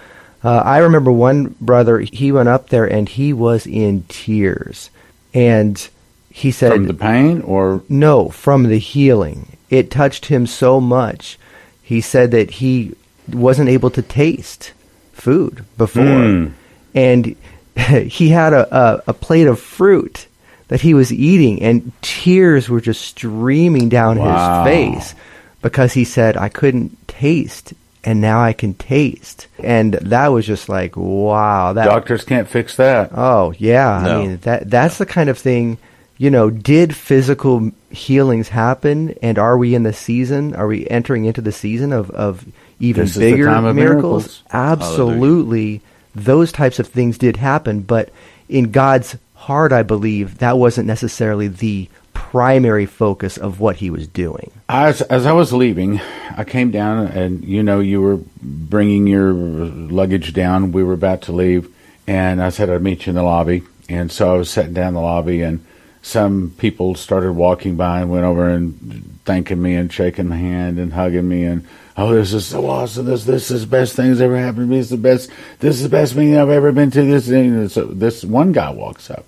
uh, 0.44 0.58
I 0.58 0.80
remember 0.80 1.12
one 1.12 1.56
brother, 1.62 2.00
he 2.00 2.32
went 2.32 2.50
up 2.50 2.70
there 2.70 2.86
and 2.86 3.08
he 3.08 3.32
was 3.32 3.66
in 3.66 4.04
tears. 4.10 4.90
And 5.34 5.88
he 6.30 6.52
said, 6.52 6.74
From 6.74 6.88
the 6.88 6.94
pain 6.94 7.42
or? 7.42 7.84
No, 7.88 8.30
from 8.30 8.64
the 8.64 8.80
healing. 8.80 9.58
It 9.72 9.90
touched 9.90 10.28
him 10.28 10.46
so 10.46 10.80
much. 10.80 11.40
He 11.82 12.00
said 12.02 12.30
that 12.32 12.52
he 12.52 12.94
wasn't 13.32 13.70
able 13.70 13.90
to 13.92 14.02
taste 14.04 14.74
food 15.14 15.66
before. 15.78 16.04
Mm. 16.04 16.52
And 16.94 17.36
he 18.12 18.30
had 18.30 18.54
a, 18.54 18.76
a, 18.76 19.04
a 19.08 19.14
plate 19.14 19.48
of 19.48 19.60
fruit 19.60 20.28
that 20.68 20.82
he 20.82 20.94
was 20.94 21.12
eating, 21.12 21.62
and 21.64 21.92
tears 22.02 22.70
were 22.70 22.80
just 22.82 23.02
streaming 23.02 23.90
down 23.90 24.18
Wow. 24.20 24.64
his 24.64 24.72
face 24.74 25.16
because 25.62 25.94
he 25.94 26.04
said, 26.06 26.38
I 26.38 26.48
couldn't 26.50 27.08
taste, 27.10 27.74
and 28.06 28.22
now 28.22 28.42
I 28.42 28.54
can 28.54 28.74
taste. 28.76 29.48
And 29.60 29.94
that 29.96 30.28
was 30.30 30.46
just 30.46 30.70
like, 30.70 30.96
wow. 30.96 31.74
That, 31.74 31.86
Doctors 31.86 32.24
can't 32.24 32.48
fix 32.48 32.78
that. 32.78 33.12
Oh, 33.14 33.54
yeah. 33.58 34.02
No. 34.04 34.10
I 34.22 34.22
mean, 34.26 34.38
that 34.44 34.70
that's 34.70 34.98
the 34.98 35.06
kind 35.06 35.30
of 35.30 35.38
thing, 35.38 35.78
you 36.22 36.30
know, 36.30 36.52
did 36.52 36.96
physical 36.96 37.72
healings 37.90 38.50
happen, 38.50 39.18
and 39.24 39.40
are 39.40 39.58
we 39.58 39.74
in 39.74 39.82
the 39.82 39.92
season? 39.92 40.54
Are 40.54 40.68
we 40.68 40.88
entering 40.88 41.26
into 41.26 41.42
the 41.42 41.52
season 41.52 41.92
of, 41.92 42.12
of 42.12 42.46
even 42.80 43.06
This 43.06 43.18
bigger 43.18 43.50
of 43.50 43.64
miracles? 43.64 43.76
miracles. 43.76 44.44
Absolutely. 44.52 45.82
Those 46.14 46.52
types 46.52 46.78
of 46.78 46.86
things 46.86 47.18
did 47.18 47.38
happen, 47.38 47.82
but 47.82 48.12
in 48.48 48.70
God's 48.70 49.18
heart, 49.34 49.72
I 49.72 49.82
believe 49.82 50.38
that 50.38 50.60
wasn't 50.60 50.86
necessarily 50.86 51.48
the 51.48 51.90
primary 52.14 52.86
focus 52.86 53.40
of 53.40 53.60
what 53.60 53.78
he 53.78 53.90
was 53.90 54.06
doing. 54.06 54.52
As 54.70 55.02
as 55.02 55.26
I 55.26 55.32
was 55.32 55.52
leaving, 55.52 56.02
I 56.38 56.44
came 56.44 56.70
down, 56.70 57.08
and 57.08 57.44
you 57.44 57.64
know, 57.64 57.80
you 57.80 58.00
were 58.00 58.20
bringing 58.44 59.08
your 59.08 59.34
luggage 59.34 60.34
down. 60.34 60.72
We 60.72 60.84
were 60.84 60.94
about 60.94 61.24
to 61.24 61.32
leave, 61.32 61.68
and 62.06 62.44
I 62.44 62.50
said 62.50 62.70
I'd 62.70 62.84
meet 62.84 63.08
you 63.08 63.10
in 63.10 63.16
the 63.16 63.24
lobby. 63.24 63.64
And 63.90 64.12
so 64.12 64.36
I 64.36 64.38
was 64.38 64.52
sitting 64.52 64.74
down 64.74 64.90
in 64.90 64.94
the 64.94 65.02
lobby, 65.02 65.42
and 65.42 65.66
some 66.02 66.54
people 66.58 66.96
started 66.96 67.34
walking 67.34 67.76
by 67.76 68.02
and 68.02 68.10
went 68.10 68.26
over 68.26 68.50
and 68.50 69.20
thanking 69.26 69.62
me 69.62 69.76
and 69.76 69.92
shaking 69.92 70.28
my 70.28 70.38
hand 70.38 70.80
and 70.80 70.94
hugging 70.94 71.28
me 71.28 71.44
and 71.44 71.66
oh 71.96 72.14
this 72.14 72.34
is 72.34 72.46
so 72.46 72.68
awesome. 72.68 73.06
This 73.06 73.26
this 73.26 73.52
is 73.52 73.62
the 73.62 73.68
best 73.68 73.96
thing 73.96 74.10
that's 74.10 74.22
ever 74.22 74.38
happened 74.38 74.68
to 74.68 74.74
me. 74.74 74.80
It's 74.80 74.90
the 74.90 74.98
best 74.98 75.30
this 75.60 75.76
is 75.76 75.84
the 75.84 75.90
best 75.90 76.16
meeting 76.16 76.38
I've 76.38 76.50
ever 76.50 76.72
been 76.72 76.92
to. 76.92 77.04
This 77.04 77.28
and 77.30 77.72
so 77.72 77.86
this 77.86 78.24
one 78.24 78.52
guy 78.52 78.72
walks 78.72 79.12
up 79.12 79.26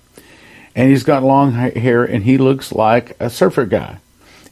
and 0.74 0.90
he's 0.90 1.04
got 1.04 1.22
long 1.22 1.52
hair 1.52 2.04
and 2.04 2.24
he 2.24 2.38
looks 2.38 2.72
like 2.72 3.16
a 3.20 3.30
surfer 3.30 3.66
guy. 3.66 3.98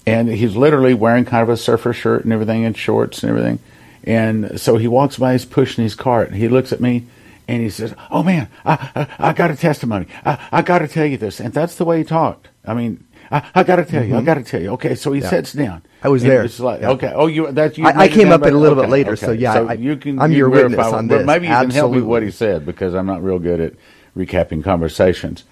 And 0.06 0.28
he's 0.28 0.56
literally 0.56 0.94
wearing 0.94 1.24
kind 1.24 1.42
of 1.42 1.48
a 1.48 1.56
surfer 1.56 1.92
shirt 1.92 2.24
and 2.24 2.32
everything 2.32 2.64
and 2.64 2.76
shorts 2.76 3.22
and 3.22 3.30
everything. 3.30 3.58
And 4.04 4.60
so 4.60 4.76
he 4.76 4.88
walks 4.88 5.16
by 5.16 5.32
he's 5.32 5.44
pushing 5.44 5.84
his 5.84 5.94
cart 5.94 6.28
and 6.28 6.36
he 6.36 6.48
looks 6.48 6.72
at 6.72 6.80
me 6.80 7.06
and 7.48 7.62
he 7.62 7.70
says 7.70 7.94
oh 8.10 8.22
man 8.22 8.48
i 8.64 8.90
i, 8.94 9.28
I 9.30 9.32
got 9.32 9.50
a 9.50 9.56
testimony 9.56 10.06
i 10.24 10.38
i 10.52 10.62
got 10.62 10.78
to 10.80 10.88
tell 10.88 11.06
you 11.06 11.16
this 11.18 11.40
and 11.40 11.52
that's 11.52 11.74
the 11.76 11.84
way 11.84 11.98
he 11.98 12.04
talked 12.04 12.48
i 12.66 12.74
mean 12.74 13.04
i, 13.30 13.42
I 13.54 13.62
got 13.64 13.76
to 13.76 13.84
tell 13.84 14.04
you 14.04 14.16
i 14.16 14.22
got 14.22 14.34
to 14.34 14.44
tell 14.44 14.60
you 14.62 14.70
okay 14.72 14.94
so 14.94 15.12
he 15.12 15.20
Mm-hmm. 15.20 15.24
Yeah. 15.24 15.30
sits 15.30 15.52
down 15.52 15.82
I 16.04 16.08
was 16.08 16.22
there. 16.22 16.44
it's 16.44 16.58
like 16.60 16.80
Yeah. 16.80 16.90
okay 16.90 17.12
oh 17.14 17.26
you 17.26 17.50
that 17.52 17.78
you 17.78 17.86
I- 17.86 18.02
I 18.04 18.08
came 18.08 18.30
up 18.32 18.42
a 18.42 18.46
little 18.50 18.74
bit 18.76 18.82
okay, 18.84 18.90
later, 18.90 19.16
so 19.16 19.30
yeah, 19.32 19.54
so 19.54 19.68
I- 19.68 19.74
you 19.74 19.96
can 19.96 20.18
I'm 20.20 20.30
you 20.32 20.38
your 20.38 20.50
verify 20.50 20.76
witness 20.76 20.92
on 20.92 21.08
but 21.08 21.18
this. 21.18 21.26
maybe 21.26 21.46
you 21.46 21.52
can 21.54 21.70
help 21.70 21.92
me 21.92 21.98
with 21.98 22.06
what 22.06 22.22
he 22.22 22.30
said 22.30 22.64
because 22.66 22.94
i'm 22.94 23.06
not 23.06 23.22
real 23.22 23.38
good 23.38 23.60
at 23.60 23.72
recapping 24.16 24.62
conversations 24.64 25.44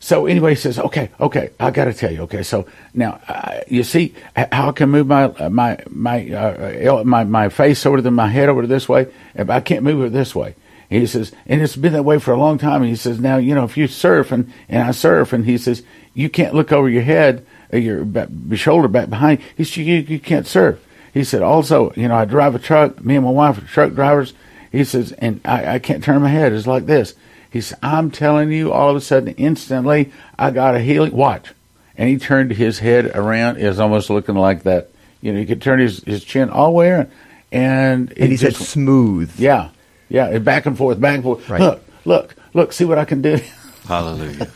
so 0.00 0.26
anyway, 0.26 0.50
he 0.50 0.54
says, 0.54 0.78
"Okay, 0.78 1.10
okay, 1.18 1.50
I 1.58 1.72
got 1.72 1.86
to 1.86 1.92
tell 1.92 2.12
you. 2.12 2.20
Okay, 2.22 2.44
so 2.44 2.66
now 2.94 3.20
uh, 3.26 3.62
you 3.66 3.82
see 3.82 4.14
how 4.36 4.68
I 4.68 4.72
can 4.72 4.90
move 4.90 5.08
my 5.08 5.24
uh, 5.24 5.50
my 5.50 5.76
my 5.90 6.30
uh, 6.30 7.02
my 7.02 7.24
my 7.24 7.48
face 7.48 7.84
over 7.84 8.00
to 8.00 8.08
my 8.12 8.28
head 8.28 8.48
over 8.48 8.62
to 8.62 8.68
this 8.68 8.88
way. 8.88 9.08
If 9.34 9.50
I 9.50 9.58
can't 9.58 9.82
move 9.82 10.04
it 10.06 10.12
this 10.12 10.36
way." 10.36 10.54
He 10.88 11.06
says, 11.06 11.32
and 11.46 11.60
it's 11.60 11.76
been 11.76 11.92
that 11.92 12.04
way 12.04 12.18
for 12.18 12.32
a 12.32 12.38
long 12.38 12.56
time. 12.58 12.82
And 12.82 12.90
he 12.90 12.96
says, 12.96 13.20
now 13.20 13.36
you 13.36 13.54
know 13.54 13.64
if 13.64 13.76
you 13.76 13.86
surf 13.88 14.32
and 14.32 14.52
and 14.68 14.82
I 14.82 14.90
surf, 14.92 15.32
and 15.32 15.44
he 15.44 15.58
says 15.58 15.82
you 16.14 16.28
can't 16.30 16.54
look 16.54 16.72
over 16.72 16.88
your 16.88 17.02
head, 17.02 17.46
uh, 17.72 17.76
your, 17.76 18.04
back, 18.04 18.28
your 18.48 18.56
shoulder 18.56 18.88
back 18.88 19.10
behind. 19.10 19.40
He 19.56 19.64
said 19.64 19.84
you 19.84 19.96
you 19.96 20.18
can't 20.18 20.46
surf. 20.46 20.82
He 21.12 21.24
said 21.24 21.42
also, 21.42 21.92
you 21.96 22.08
know, 22.08 22.16
I 22.16 22.24
drive 22.24 22.54
a 22.54 22.58
truck. 22.58 23.04
Me 23.04 23.16
and 23.16 23.24
my 23.24 23.30
wife 23.30 23.58
are 23.58 23.66
truck 23.66 23.94
drivers. 23.94 24.34
He 24.70 24.84
says, 24.84 25.12
and 25.12 25.40
I, 25.44 25.74
I 25.74 25.78
can't 25.78 26.04
turn 26.04 26.20
my 26.22 26.28
head. 26.28 26.52
It's 26.52 26.66
like 26.66 26.86
this. 26.86 27.14
He 27.50 27.62
said, 27.62 27.78
I'm 27.82 28.10
telling 28.10 28.52
you, 28.52 28.72
all 28.72 28.90
of 28.90 28.96
a 28.96 29.00
sudden, 29.00 29.34
instantly, 29.36 30.12
I 30.38 30.50
got 30.50 30.74
a 30.74 30.80
healing. 30.80 31.12
Watch. 31.12 31.54
And 31.96 32.08
he 32.10 32.18
turned 32.18 32.52
his 32.52 32.78
head 32.78 33.06
around. 33.14 33.56
It 33.56 33.66
was 33.66 33.80
almost 33.80 34.10
looking 34.10 34.34
like 34.34 34.64
that. 34.64 34.90
You 35.22 35.32
know, 35.32 35.38
he 35.40 35.46
could 35.46 35.62
turn 35.62 35.80
his, 35.80 36.04
his 36.04 36.22
chin 36.22 36.50
all 36.50 36.66
the 36.66 36.72
way 36.72 36.90
around. 36.90 37.10
And, 37.50 38.12
And 38.18 38.30
he 38.30 38.36
said 38.36 38.54
smooth. 38.54 39.32
yeah, 39.40 39.70
yeah, 40.08 40.26
and 40.28 40.44
back 40.44 40.66
and 40.66 40.76
forth, 40.76 41.00
back 41.00 41.14
and 41.14 41.22
forth. 41.22 41.48
Right. 41.48 41.60
Look, 41.60 41.82
look, 42.04 42.36
look, 42.54 42.72
see 42.72 42.84
what 42.84 42.98
I 42.98 43.04
can 43.04 43.22
do. 43.22 43.38
Hallelujah. 43.86 44.48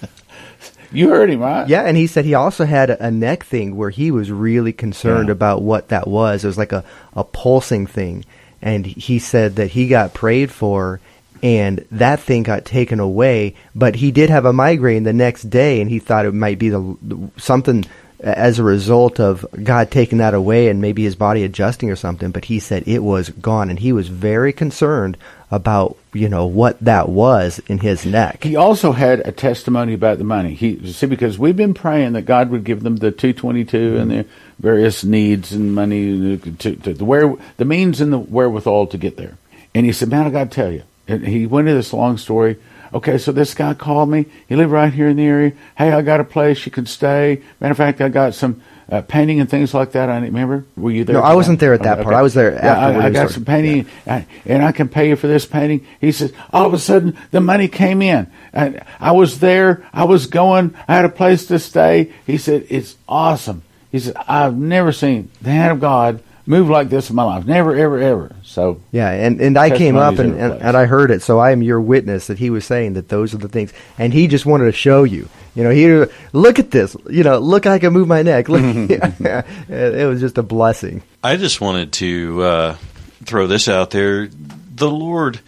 you 0.92 1.08
heard 1.08 1.30
him, 1.30 1.40
right? 1.40 1.68
Yeah, 1.68 1.82
and 1.82 1.96
he 1.96 2.06
said 2.06 2.24
he 2.24 2.34
also 2.34 2.64
had 2.64 2.90
a 2.90 3.10
neck 3.10 3.44
thing 3.44 3.76
where 3.76 3.90
he 3.90 4.10
was 4.10 4.30
really 4.30 4.72
concerned 4.72 5.28
Yeah. 5.28 5.32
about 5.32 5.62
what 5.62 5.88
that 5.88 6.06
was. 6.06 6.44
It 6.44 6.48
was 6.48 6.58
like 6.58 6.72
a, 6.72 6.84
a 7.14 7.24
pulsing 7.24 7.86
thing. 7.86 8.24
And 8.60 8.86
he 8.86 9.18
said 9.18 9.56
that 9.56 9.70
he 9.72 9.88
got 9.88 10.14
prayed 10.14 10.50
for 10.52 11.00
and 11.42 11.84
that 11.90 12.20
thing 12.20 12.44
got 12.44 12.64
taken 12.64 13.00
away, 13.00 13.56
but 13.74 13.96
he 13.96 14.12
did 14.12 14.30
have 14.30 14.44
a 14.44 14.52
migraine 14.52 15.02
the 15.02 15.12
next 15.12 15.50
day 15.50 15.80
and 15.80 15.90
he 15.90 15.98
thought 15.98 16.26
it 16.26 16.32
might 16.34 16.58
be 16.60 16.68
the, 16.68 16.96
the 17.02 17.30
something 17.36 17.84
as 18.22 18.58
a 18.58 18.62
result 18.62 19.18
of 19.18 19.44
God 19.62 19.90
taking 19.90 20.18
that 20.18 20.32
away 20.32 20.68
and 20.68 20.80
maybe 20.80 21.02
his 21.02 21.16
body 21.16 21.42
adjusting 21.42 21.90
or 21.90 21.96
something, 21.96 22.30
but 22.30 22.44
he 22.44 22.60
said 22.60 22.84
it 22.86 23.02
was 23.02 23.30
gone 23.30 23.68
and 23.68 23.78
he 23.78 23.92
was 23.92 24.08
very 24.08 24.52
concerned 24.52 25.16
about, 25.50 25.96
you 26.12 26.28
know, 26.28 26.46
what 26.46 26.78
that 26.80 27.08
was 27.08 27.60
in 27.66 27.78
his 27.78 28.06
neck. 28.06 28.44
He 28.44 28.56
also 28.56 28.92
had 28.92 29.20
a 29.20 29.32
testimony 29.32 29.92
about 29.92 30.18
the 30.18 30.24
money. 30.24 30.54
He 30.54 30.92
see 30.92 31.06
because 31.06 31.38
we've 31.38 31.56
been 31.56 31.74
praying 31.74 32.12
that 32.12 32.22
God 32.22 32.50
would 32.50 32.64
give 32.64 32.82
them 32.82 32.96
the 32.96 33.10
two 33.10 33.32
twenty 33.32 33.64
two 33.64 33.98
and 33.98 34.10
mm-hmm. 34.10 34.10
their 34.10 34.24
various 34.60 35.04
needs 35.04 35.52
and 35.52 35.74
money 35.74 36.38
to, 36.38 36.76
to 36.76 36.94
the 36.94 37.04
where 37.04 37.36
the 37.56 37.64
means 37.64 38.00
and 38.00 38.12
the 38.12 38.18
wherewithal 38.18 38.86
to 38.86 38.98
get 38.98 39.16
there. 39.16 39.36
And 39.74 39.84
he 39.84 39.92
said, 39.92 40.08
"Man, 40.08 40.26
I 40.26 40.30
got 40.30 40.50
to 40.50 40.54
tell 40.54 40.72
you." 40.72 40.84
And 41.08 41.26
he 41.26 41.46
went 41.46 41.68
into 41.68 41.76
this 41.76 41.92
long 41.92 42.16
story. 42.18 42.56
Okay, 42.94 43.16
so 43.18 43.32
this 43.32 43.54
guy 43.54 43.72
called 43.74 44.10
me. 44.10 44.26
He 44.48 44.54
lived 44.56 44.70
right 44.70 44.92
here 44.92 45.08
in 45.08 45.16
the 45.16 45.24
area. 45.24 45.52
Hey, 45.78 45.92
I 45.92 46.02
got 46.02 46.20
a 46.20 46.24
place 46.24 46.64
you 46.66 46.72
can 46.72 46.84
stay. 46.86 47.42
Matter 47.60 47.70
of 47.72 47.76
fact, 47.78 48.00
I 48.02 48.08
got 48.10 48.34
some 48.34 48.60
uh, 48.90 49.00
painting 49.00 49.40
and 49.40 49.48
things 49.48 49.72
like 49.72 49.92
that. 49.92 50.10
I 50.10 50.18
remember. 50.18 50.66
Were 50.76 50.90
you 50.90 51.04
there? 51.04 51.14
No, 51.14 51.22
I 51.22 51.34
wasn't 51.34 51.58
there 51.58 51.72
at 51.72 51.82
that 51.84 52.02
part. 52.02 52.14
I 52.14 52.20
was 52.20 52.34
there 52.34 52.52
Yeah, 52.52 52.78
I, 52.78 52.88
I 52.88 52.92
got 53.10 53.12
started- 53.12 53.32
some 53.32 53.44
painting, 53.46 53.86
and, 54.04 54.26
and 54.44 54.62
I 54.62 54.72
can 54.72 54.88
pay 54.90 55.08
you 55.08 55.16
for 55.16 55.26
this 55.26 55.46
painting. 55.46 55.86
He 56.00 56.12
says, 56.12 56.34
all 56.52 56.66
of 56.66 56.74
a 56.74 56.78
sudden, 56.78 57.16
the 57.30 57.40
money 57.40 57.68
came 57.68 58.02
in. 58.02 58.30
And 58.52 58.82
I 59.00 59.12
was 59.12 59.40
there. 59.40 59.88
I 59.94 60.04
was 60.04 60.26
going. 60.26 60.74
I 60.86 60.94
had 60.96 61.06
a 61.06 61.08
place 61.08 61.46
to 61.46 61.58
stay. 61.58 62.12
He 62.26 62.36
said, 62.36 62.66
it's 62.68 62.96
awesome. 63.08 63.62
He 63.90 64.00
said, 64.00 64.16
I've 64.28 64.56
never 64.56 64.92
seen 64.92 65.30
the 65.40 65.50
hand 65.50 65.72
of 65.72 65.80
God 65.80 66.22
move 66.46 66.68
like 66.68 66.88
this 66.88 67.10
in 67.10 67.16
my 67.16 67.22
life. 67.22 67.44
Never, 67.44 67.76
ever, 67.76 67.98
ever. 67.98 68.36
So, 68.42 68.80
Yeah, 68.90 69.10
and, 69.10 69.40
and 69.40 69.56
I 69.56 69.76
came 69.76 69.96
up 69.96 70.18
and, 70.18 70.34
and, 70.34 70.54
and 70.60 70.76
I 70.76 70.86
heard 70.86 71.10
it, 71.10 71.22
so 71.22 71.38
I 71.38 71.52
am 71.52 71.62
your 71.62 71.80
witness 71.80 72.26
that 72.26 72.38
he 72.38 72.50
was 72.50 72.64
saying 72.64 72.94
that 72.94 73.08
those 73.08 73.34
are 73.34 73.38
the 73.38 73.48
things. 73.48 73.72
And 73.98 74.12
he 74.12 74.26
just 74.26 74.46
wanted 74.46 74.66
to 74.66 74.72
show 74.72 75.04
you. 75.04 75.28
You 75.54 75.64
know, 75.64 75.70
he 75.70 76.10
look 76.32 76.58
at 76.58 76.70
this. 76.70 76.96
You 77.08 77.24
know, 77.24 77.38
look, 77.38 77.66
I 77.66 77.78
can 77.78 77.92
move 77.92 78.08
my 78.08 78.22
neck. 78.22 78.48
Look, 78.48 78.62
it 78.90 80.08
was 80.08 80.20
just 80.20 80.38
a 80.38 80.42
blessing. 80.42 81.02
I 81.22 81.36
just 81.36 81.60
wanted 81.60 81.92
to 81.94 82.42
uh, 82.42 82.76
throw 83.24 83.46
this 83.46 83.68
out 83.68 83.90
there. 83.90 84.28
The 84.74 84.90
Lord, 84.90 85.40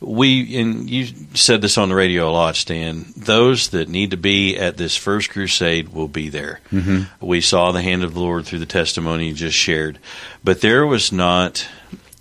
we 0.00 0.56
and 0.58 0.88
you 0.88 1.06
said 1.34 1.60
this 1.60 1.76
on 1.78 1.88
the 1.88 1.94
radio 1.94 2.28
a 2.28 2.32
lot, 2.32 2.56
Stan. 2.56 3.06
Those 3.16 3.70
that 3.70 3.88
need 3.88 4.12
to 4.12 4.16
be 4.16 4.56
at 4.56 4.76
this 4.76 4.96
first 4.96 5.30
crusade 5.30 5.88
will 5.88 6.08
be 6.08 6.28
there. 6.28 6.60
Mm-hmm. 6.72 7.24
We 7.26 7.40
saw 7.40 7.72
the 7.72 7.82
hand 7.82 8.04
of 8.04 8.14
the 8.14 8.20
Lord 8.20 8.46
through 8.46 8.60
the 8.60 8.66
testimony 8.66 9.28
you 9.28 9.34
just 9.34 9.56
shared, 9.56 9.98
but 10.44 10.60
there 10.60 10.86
was 10.86 11.10
not, 11.12 11.66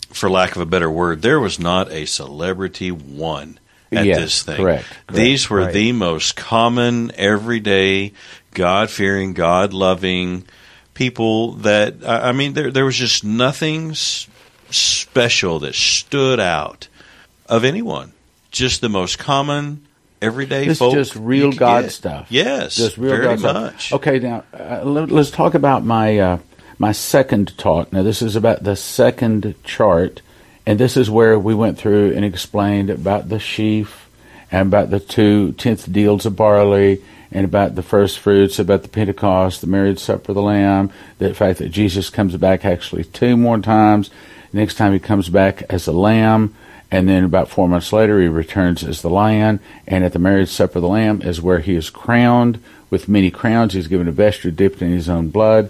for 0.09 0.29
lack 0.29 0.55
of 0.55 0.61
a 0.61 0.65
better 0.65 0.89
word, 0.89 1.21
there 1.21 1.39
was 1.39 1.59
not 1.59 1.91
a 1.91 2.05
celebrity 2.05 2.91
one 2.91 3.59
at 3.91 4.05
Yes, 4.05 4.17
this 4.19 4.43
thing. 4.43 4.57
correct, 4.57 4.85
correct, 4.89 5.13
These 5.13 5.49
were 5.49 5.59
right. 5.59 5.73
the 5.73 5.91
most 5.91 6.35
common, 6.35 7.11
everyday, 7.15 8.13
God 8.53 8.89
fearing, 8.89 9.33
God 9.33 9.71
loving 9.73 10.45
people 10.93 11.53
that 11.53 12.03
I 12.03 12.29
I 12.29 12.31
mean, 12.31 12.53
there 12.53 12.71
there 12.71 12.85
was 12.85 12.95
just 12.97 13.23
nothing 13.23 13.93
special 13.93 15.59
that 15.59 15.75
stood 15.75 16.39
out 16.39 16.87
of 17.49 17.63
anyone. 17.63 18.13
Just 18.51 18.81
the 18.81 18.89
most 18.89 19.19
common, 19.19 19.85
everyday 20.21 20.65
This 20.65 20.73
is 20.73 20.79
folk. 20.79 20.93
just 20.93 21.15
real 21.15 21.51
God 21.51 21.83
get. 21.83 21.91
stuff. 21.91 22.27
Yes, 22.29 22.75
just 22.75 22.97
real 22.97 23.11
very 23.11 23.23
God 23.23 23.39
stuff. 23.39 23.53
much. 23.53 23.93
Okay, 23.93 24.19
now 24.19 24.43
uh, 24.53 24.83
let, 24.83 25.11
us 25.11 25.31
talk 25.31 25.53
about 25.53 25.83
my 25.83 26.17
uh, 26.17 26.39
my 26.79 26.91
second 26.91 27.57
talk. 27.57 27.91
Now, 27.91 28.03
this 28.03 28.21
is 28.21 28.35
about 28.35 28.63
the 28.63 28.75
second 28.75 29.55
chart, 29.63 30.21
and 30.65 30.79
this 30.79 30.95
is 30.95 31.09
where 31.09 31.37
we 31.37 31.53
went 31.53 31.77
through 31.77 32.13
and 32.13 32.23
explained 32.23 32.89
about 32.89 33.29
the 33.29 33.39
sheaf 33.39 34.09
and 34.51 34.67
about 34.67 34.89
the 34.89 34.99
two 34.99 35.51
tenth 35.53 35.91
deals 35.91 36.25
of 36.25 36.35
barley 36.35 37.01
and 37.31 37.43
about 37.43 37.75
the 37.75 37.83
first 37.83 38.19
fruits, 38.19 38.57
about 38.57 38.83
the 38.83 38.87
Pentecost, 38.87 39.59
the 39.59 39.67
marriage 39.67 39.99
supper 39.99 40.31
of 40.31 40.35
the 40.35 40.41
Lamb, 40.41 40.89
the 41.17 41.33
fact 41.33 41.59
that 41.59 41.69
Jesus 41.69 42.09
comes 42.09 42.35
back 42.37 42.63
actually 42.63 43.03
two 43.03 43.35
more 43.35 43.57
times. 43.59 44.09
Next 44.53 44.75
time 44.75 44.93
he 44.93 44.99
comes 44.99 45.27
back 45.27 45.63
as 45.63 45.87
a 45.87 45.91
lamb, 45.91 46.55
and 46.89 47.07
then 47.07 47.23
about 47.23 47.49
four 47.49 47.67
months 47.67 47.91
later 47.91 48.21
he 48.21 48.27
returns 48.27 48.83
as 48.83 49.01
the 49.01 49.09
lion. 49.09 49.59
And 49.87 50.03
at 50.03 50.13
the 50.13 50.19
marriage 50.19 50.49
supper 50.49 50.79
of 50.79 50.83
the 50.83 50.87
Lamb 50.87 51.21
is 51.21 51.41
where 51.41 51.59
he 51.59 51.75
is 51.75 51.89
crowned 51.89 52.63
with 52.89 53.09
many 53.09 53.29
crowns. 53.29 53.73
He's 53.73 53.87
given 53.87 54.07
a 54.07 54.11
vesture 54.11 54.51
dipped 54.51 54.81
in 54.81 54.91
his 54.91 55.09
own 55.09 55.29
blood. 55.29 55.69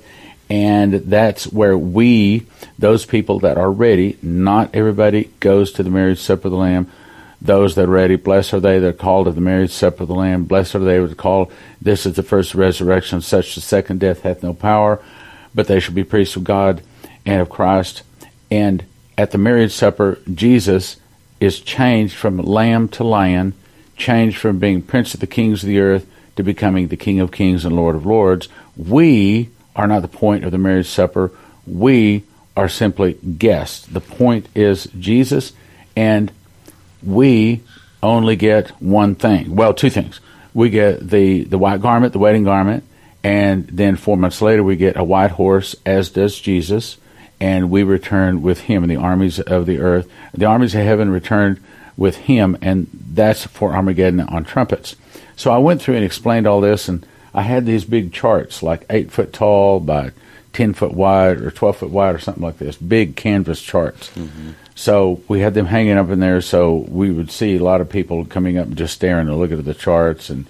And 0.49 0.93
that's 0.93 1.47
where 1.47 1.77
we, 1.77 2.45
those 2.79 3.05
people 3.05 3.39
that 3.39 3.57
are 3.57 3.71
ready, 3.71 4.17
not 4.21 4.73
everybody 4.73 5.31
goes 5.39 5.71
to 5.73 5.83
the 5.83 5.89
marriage 5.89 6.19
supper 6.19 6.47
of 6.47 6.51
the 6.51 6.57
Lamb. 6.57 6.91
Those 7.41 7.75
that 7.75 7.83
are 7.83 7.91
ready, 7.91 8.15
blessed 8.15 8.53
are 8.53 8.59
they 8.59 8.79
that 8.79 8.87
are 8.87 8.93
called 8.93 9.25
to 9.25 9.31
the 9.31 9.41
marriage 9.41 9.71
supper 9.71 10.03
of 10.03 10.09
the 10.09 10.15
Lamb. 10.15 10.45
Blessed 10.45 10.75
are 10.75 10.79
they 10.79 10.99
that 10.99 11.11
are 11.11 11.15
called. 11.15 11.51
This 11.81 12.05
is 12.05 12.15
the 12.15 12.23
first 12.23 12.55
resurrection. 12.55 13.21
Such 13.21 13.55
the 13.55 13.61
second 13.61 13.99
death 13.99 14.21
hath 14.21 14.41
no 14.41 14.53
power, 14.53 15.03
but 15.53 15.67
they 15.67 15.79
shall 15.79 15.93
be 15.93 16.03
priests 16.03 16.35
of 16.35 16.43
God 16.45 16.81
and 17.25 17.41
of 17.41 17.49
Christ. 17.49 18.03
And 18.49 18.85
at 19.17 19.31
the 19.31 19.37
marriage 19.37 19.73
supper, 19.73 20.19
Jesus 20.33 20.97
is 21.39 21.59
changed 21.59 22.15
from 22.15 22.37
lamb 22.37 22.87
to 22.89 23.03
lion, 23.03 23.53
changed 23.95 24.37
from 24.37 24.59
being 24.59 24.81
prince 24.81 25.13
of 25.13 25.19
the 25.19 25.27
kings 25.27 25.63
of 25.63 25.67
the 25.67 25.79
earth 25.79 26.05
to 26.35 26.43
becoming 26.43 26.87
the 26.87 26.97
king 26.97 27.19
of 27.19 27.31
kings 27.31 27.65
and 27.65 27.75
lord 27.75 27.95
of 27.95 28.05
lords. 28.05 28.47
We 28.75 29.49
are 29.75 29.87
not 29.87 30.01
the 30.01 30.07
point 30.07 30.43
of 30.43 30.51
the 30.51 30.57
marriage 30.57 30.87
supper. 30.87 31.31
We 31.65 32.23
are 32.55 32.69
simply 32.69 33.13
guests. 33.13 33.85
The 33.85 34.01
point 34.01 34.47
is 34.55 34.87
Jesus, 34.97 35.53
and 35.95 36.31
we 37.03 37.61
only 38.01 38.35
get 38.35 38.69
one 38.81 39.15
thing. 39.15 39.55
Well, 39.55 39.73
two 39.73 39.89
things. 39.89 40.19
We 40.53 40.69
get 40.71 41.07
the, 41.07 41.43
the 41.43 41.57
white 41.57 41.81
garment, 41.81 42.13
the 42.13 42.19
wedding 42.19 42.43
garment, 42.43 42.83
and 43.23 43.67
then 43.67 43.95
four 43.95 44.17
months 44.17 44.41
later 44.41 44.63
we 44.63 44.75
get 44.75 44.97
a 44.97 45.03
white 45.03 45.31
horse, 45.31 45.75
as 45.85 46.09
does 46.09 46.39
Jesus, 46.39 46.97
and 47.39 47.69
we 47.69 47.83
return 47.83 48.41
with 48.41 48.61
him 48.61 48.83
and 48.83 48.91
the 48.91 48.97
armies 48.97 49.39
of 49.39 49.65
the 49.65 49.79
earth. 49.79 50.09
The 50.33 50.45
armies 50.45 50.75
of 50.75 50.83
heaven 50.83 51.09
returned 51.09 51.59
with 51.95 52.15
him, 52.15 52.57
and 52.61 52.87
that's 52.93 53.45
for 53.45 53.73
Armageddon 53.73 54.21
on 54.21 54.43
trumpets. 54.43 54.95
So 55.35 55.51
I 55.51 55.57
went 55.57 55.81
through 55.81 55.95
and 55.95 56.05
explained 56.05 56.47
all 56.47 56.61
this, 56.61 56.87
and 56.87 57.05
I 57.33 57.41
had 57.43 57.65
these 57.65 57.85
big 57.85 58.13
charts, 58.13 58.63
like 58.63 58.85
eight 58.89 59.11
foot 59.11 59.33
tall 59.33 59.79
by 59.79 60.11
ten 60.53 60.73
foot 60.73 60.93
wide 60.93 61.41
or 61.41 61.51
twelve 61.51 61.77
foot 61.77 61.91
wide 61.91 62.15
or 62.15 62.19
something 62.19 62.43
like 62.43 62.57
this, 62.57 62.75
big 62.75 63.15
canvas 63.15 63.61
charts. 63.61 64.09
Mm-hmm. 64.11 64.51
So 64.73 65.21
we 65.27 65.39
had 65.39 65.55
them 65.55 65.65
hanging 65.65 65.97
up 65.97 66.09
in 66.09 66.19
there, 66.19 66.41
so 66.41 66.75
we 66.75 67.09
would 67.11 67.31
see 67.31 67.55
a 67.55 67.63
lot 67.63 67.81
of 67.81 67.89
people 67.89 68.25
coming 68.25 68.57
up 68.57 68.67
and 68.67 68.77
just 68.77 68.93
staring 68.93 69.27
and 69.27 69.37
looking 69.37 69.57
at 69.57 69.65
the 69.65 69.73
charts 69.73 70.29
and 70.29 70.45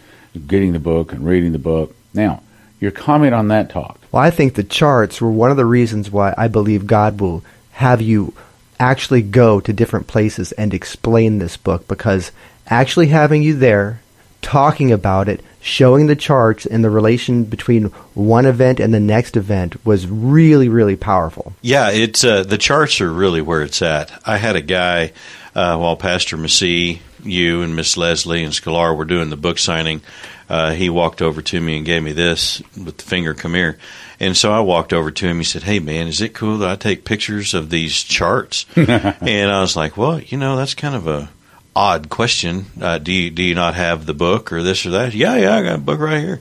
getting 0.48 0.74
the 0.74 0.80
book 0.80 1.14
and 1.14 1.26
reading 1.26 1.54
the 1.54 1.60
book. 1.60 1.96
Now, 2.14 2.44
your 2.80 2.92
comment 2.92 3.34
on 3.34 3.48
that 3.50 3.70
talk? 3.70 4.00
Well, 4.12 4.24
I 4.24 4.32
think 4.32 4.54
the 4.54 4.64
charts 4.64 5.22
were 5.22 5.32
one 5.32 5.52
of 5.52 5.58
the 5.58 5.66
reasons 5.66 6.12
why 6.12 6.34
I 6.38 6.48
believe 6.48 6.88
God 6.88 7.20
will 7.20 7.44
have 7.74 8.02
you 8.02 8.34
actually 8.80 9.22
go 9.22 9.60
to 9.60 9.74
different 9.74 10.08
places 10.08 10.52
and 10.54 10.74
explain 10.74 11.40
this 11.40 11.58
book 11.58 11.88
because 11.88 12.32
actually 12.68 13.08
having 13.08 13.42
you 13.42 13.56
there 13.56 14.02
talking 14.42 14.92
about 14.92 15.28
it, 15.28 15.44
showing 15.62 16.08
the 16.08 16.16
charts 16.16 16.66
and 16.66 16.84
the 16.84 16.90
relation 16.90 17.44
between 17.44 17.86
one 18.14 18.46
event 18.46 18.80
and 18.80 18.94
the 18.94 19.00
next 19.00 19.36
event 19.36 19.84
was 19.86 20.08
really, 20.08 20.70
really 20.70 20.96
powerful. 20.96 21.54
Yeah, 21.62 21.90
it's 21.92 22.24
uh, 22.24 22.44
the 22.44 22.58
charts 22.58 23.02
are 23.02 23.12
really 23.12 23.42
where 23.42 23.64
it's 23.64 23.82
at. 23.82 24.12
I 24.26 24.38
had 24.38 24.56
a 24.56 24.62
guy 24.62 25.14
uh, 25.58 25.76
while 25.76 25.96
Pastor 25.96 26.38
Massey, 26.38 27.02
you 27.24 27.64
and 27.64 27.76
Miss 27.76 27.98
Leslie 27.98 28.44
and 28.44 28.54
Sklar 28.54 28.96
were 28.96 29.06
doing 29.06 29.32
the 29.32 29.36
book 29.36 29.58
signing. 29.58 30.02
Uh, 30.48 30.72
he 30.72 30.88
walked 30.88 31.20
over 31.20 31.42
to 31.42 31.60
me 31.60 31.78
and 31.78 31.86
gave 31.86 32.04
me 32.04 32.14
this 32.14 32.62
with 32.78 32.98
the 32.98 33.04
finger, 33.04 33.34
"Come 33.34 33.56
here." 33.56 33.80
And 34.20 34.38
so 34.38 34.52
I 34.52 34.60
walked 34.60 34.94
over 34.94 35.10
to 35.10 35.28
him. 35.28 35.40
He 35.40 35.44
said, 35.44 35.64
"Hey, 35.64 35.80
man, 35.80 36.08
is 36.08 36.22
it 36.22 36.36
cool 36.36 36.60
that 36.60 36.70
I 36.70 36.76
take 36.76 37.06
pictures 37.06 37.56
of 37.56 37.72
these 37.72 38.04
charts?" 38.04 38.68
and 38.76 39.52
I 39.52 39.60
was 39.60 39.76
like, 39.76 39.98
"Well, 39.98 40.22
you 40.22 40.38
know, 40.38 40.56
that's 40.56 40.76
kind 40.76 40.96
of 40.96 41.08
a 41.08 41.30
odd 41.76 42.10
question. 42.10 42.68
Uh, 42.80 43.00
do 43.00 43.12
you 43.12 43.32
do 43.32 43.42
you 43.42 43.56
not 43.56 43.74
have 43.74 44.06
the 44.06 44.14
book 44.14 44.54
or 44.54 44.62
this 44.62 44.86
or 44.86 44.92
that? 44.92 45.16
Yeah, 45.16 45.38
yeah, 45.38 45.56
I 45.56 45.64
got 45.64 45.76
a 45.76 45.80
book 45.80 46.00
right 46.00 46.22
here. 46.22 46.40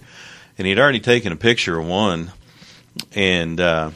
And 0.58 0.66
he'd 0.66 0.78
already 0.78 1.00
taken 1.00 1.32
a 1.32 1.36
picture 1.36 1.78
of 1.78 1.86
one. 1.86 2.32
And 3.14 3.60
uh, 3.60 3.90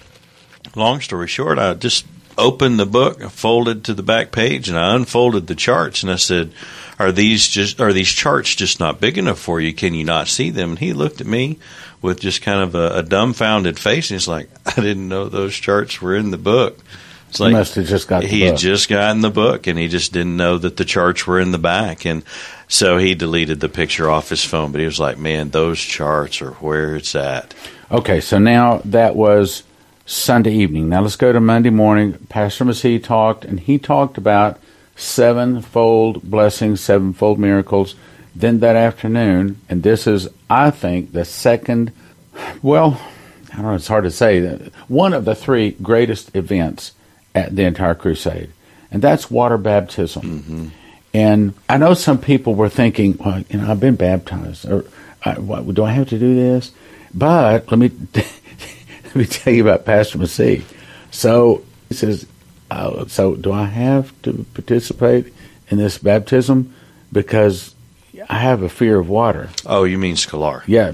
long 0.74 1.02
story 1.02 1.28
short, 1.28 1.58
I 1.58 1.74
just 1.74 2.06
opened 2.40 2.80
the 2.80 2.86
book, 2.86 3.22
folded 3.30 3.84
to 3.84 3.94
the 3.94 4.02
back 4.02 4.32
page, 4.32 4.68
and 4.68 4.78
I 4.78 4.94
unfolded 4.94 5.46
the 5.46 5.54
charts. 5.54 6.02
And 6.02 6.10
I 6.10 6.16
said, 6.16 6.52
"Are 6.98 7.12
these 7.12 7.46
just 7.46 7.80
are 7.80 7.92
these 7.92 8.08
charts 8.08 8.54
just 8.54 8.80
not 8.80 9.00
big 9.00 9.18
enough 9.18 9.38
for 9.38 9.60
you? 9.60 9.72
Can 9.72 9.94
you 9.94 10.04
not 10.04 10.28
see 10.28 10.50
them?" 10.50 10.70
And 10.70 10.78
he 10.78 10.92
looked 10.92 11.20
at 11.20 11.26
me 11.26 11.58
with 12.02 12.20
just 12.20 12.42
kind 12.42 12.62
of 12.62 12.74
a, 12.74 12.98
a 12.98 13.02
dumbfounded 13.02 13.78
face, 13.78 14.10
and 14.10 14.18
he's 14.18 14.28
like, 14.28 14.48
"I 14.66 14.80
didn't 14.80 15.08
know 15.08 15.28
those 15.28 15.54
charts 15.54 16.00
were 16.00 16.16
in 16.16 16.30
the 16.30 16.38
book." 16.38 16.78
It's 17.28 17.38
like 17.38 17.50
he 17.50 17.54
must 17.54 17.74
have 17.76 17.86
just 17.86 18.08
got. 18.08 18.24
he 18.24 18.40
book. 18.40 18.48
had 18.48 18.58
just 18.58 18.88
gotten 18.88 19.20
the 19.20 19.30
book, 19.30 19.68
and 19.68 19.78
he 19.78 19.86
just 19.86 20.12
didn't 20.12 20.36
know 20.36 20.58
that 20.58 20.76
the 20.76 20.84
charts 20.84 21.26
were 21.26 21.38
in 21.38 21.52
the 21.52 21.58
back, 21.58 22.04
and 22.04 22.24
so 22.66 22.98
he 22.98 23.14
deleted 23.14 23.60
the 23.60 23.68
picture 23.68 24.10
off 24.10 24.28
his 24.28 24.44
phone. 24.44 24.72
But 24.72 24.80
he 24.80 24.86
was 24.86 24.98
like, 24.98 25.16
"Man, 25.16 25.50
those 25.50 25.78
charts 25.78 26.42
are 26.42 26.52
where 26.54 26.96
it's 26.96 27.14
at." 27.14 27.54
Okay, 27.90 28.20
so 28.20 28.38
now 28.38 28.82
that 28.86 29.14
was 29.14 29.62
Sunday 30.10 30.52
evening. 30.54 30.88
Now 30.88 31.02
let's 31.02 31.14
go 31.14 31.32
to 31.32 31.38
Monday 31.38 31.70
morning. 31.70 32.14
Pastor 32.28 32.64
Massey 32.64 32.98
talked, 32.98 33.44
and 33.44 33.60
he 33.60 33.78
talked 33.78 34.18
about 34.18 34.58
sevenfold 34.96 36.20
blessings, 36.24 36.80
sevenfold 36.80 37.38
miracles. 37.38 37.94
Then 38.34 38.58
that 38.58 38.74
afternoon, 38.74 39.60
and 39.68 39.84
this 39.84 40.08
is, 40.08 40.28
I 40.50 40.72
think, 40.72 41.12
the 41.12 41.24
second. 41.24 41.92
Well, 42.60 43.00
I 43.52 43.56
don't 43.56 43.66
know. 43.66 43.74
It's 43.74 43.86
hard 43.86 44.02
to 44.02 44.10
say. 44.10 44.70
One 44.88 45.12
of 45.12 45.24
the 45.24 45.36
three 45.36 45.76
greatest 45.80 46.34
events 46.34 46.90
at 47.32 47.54
the 47.54 47.62
entire 47.62 47.94
crusade, 47.94 48.50
and 48.90 49.00
that's 49.00 49.30
water 49.30 49.58
baptism. 49.58 50.22
Mm-hmm. 50.22 50.68
And 51.14 51.54
I 51.68 51.76
know 51.76 51.94
some 51.94 52.18
people 52.18 52.56
were 52.56 52.68
thinking, 52.68 53.16
well, 53.16 53.44
you 53.48 53.60
know, 53.60 53.70
I've 53.70 53.78
been 53.78 53.94
baptized, 53.94 54.68
or 54.68 54.86
what, 55.36 55.72
do 55.72 55.84
I 55.84 55.92
have 55.92 56.08
to 56.08 56.18
do 56.18 56.34
this? 56.34 56.72
But 57.14 57.70
let 57.70 57.78
me 57.78 57.92
let 59.10 59.16
me 59.16 59.26
tell 59.26 59.52
you 59.52 59.62
about 59.62 59.84
Pastor 59.84 60.18
Massey. 60.18 60.64
So 61.10 61.64
he 61.88 61.96
says, 61.96 62.26
uh, 62.70 63.06
so 63.06 63.34
do 63.34 63.50
I 63.50 63.64
have 63.64 64.12
to 64.22 64.46
participate 64.54 65.34
in 65.68 65.78
this 65.78 65.98
baptism 65.98 66.72
because 67.10 67.74
I 68.28 68.38
have 68.38 68.62
a 68.62 68.68
fear 68.68 69.00
of 69.00 69.08
water? 69.08 69.50
Oh, 69.66 69.82
you 69.82 69.98
mean 69.98 70.14
Sklar? 70.14 70.62
Yeah, 70.68 70.92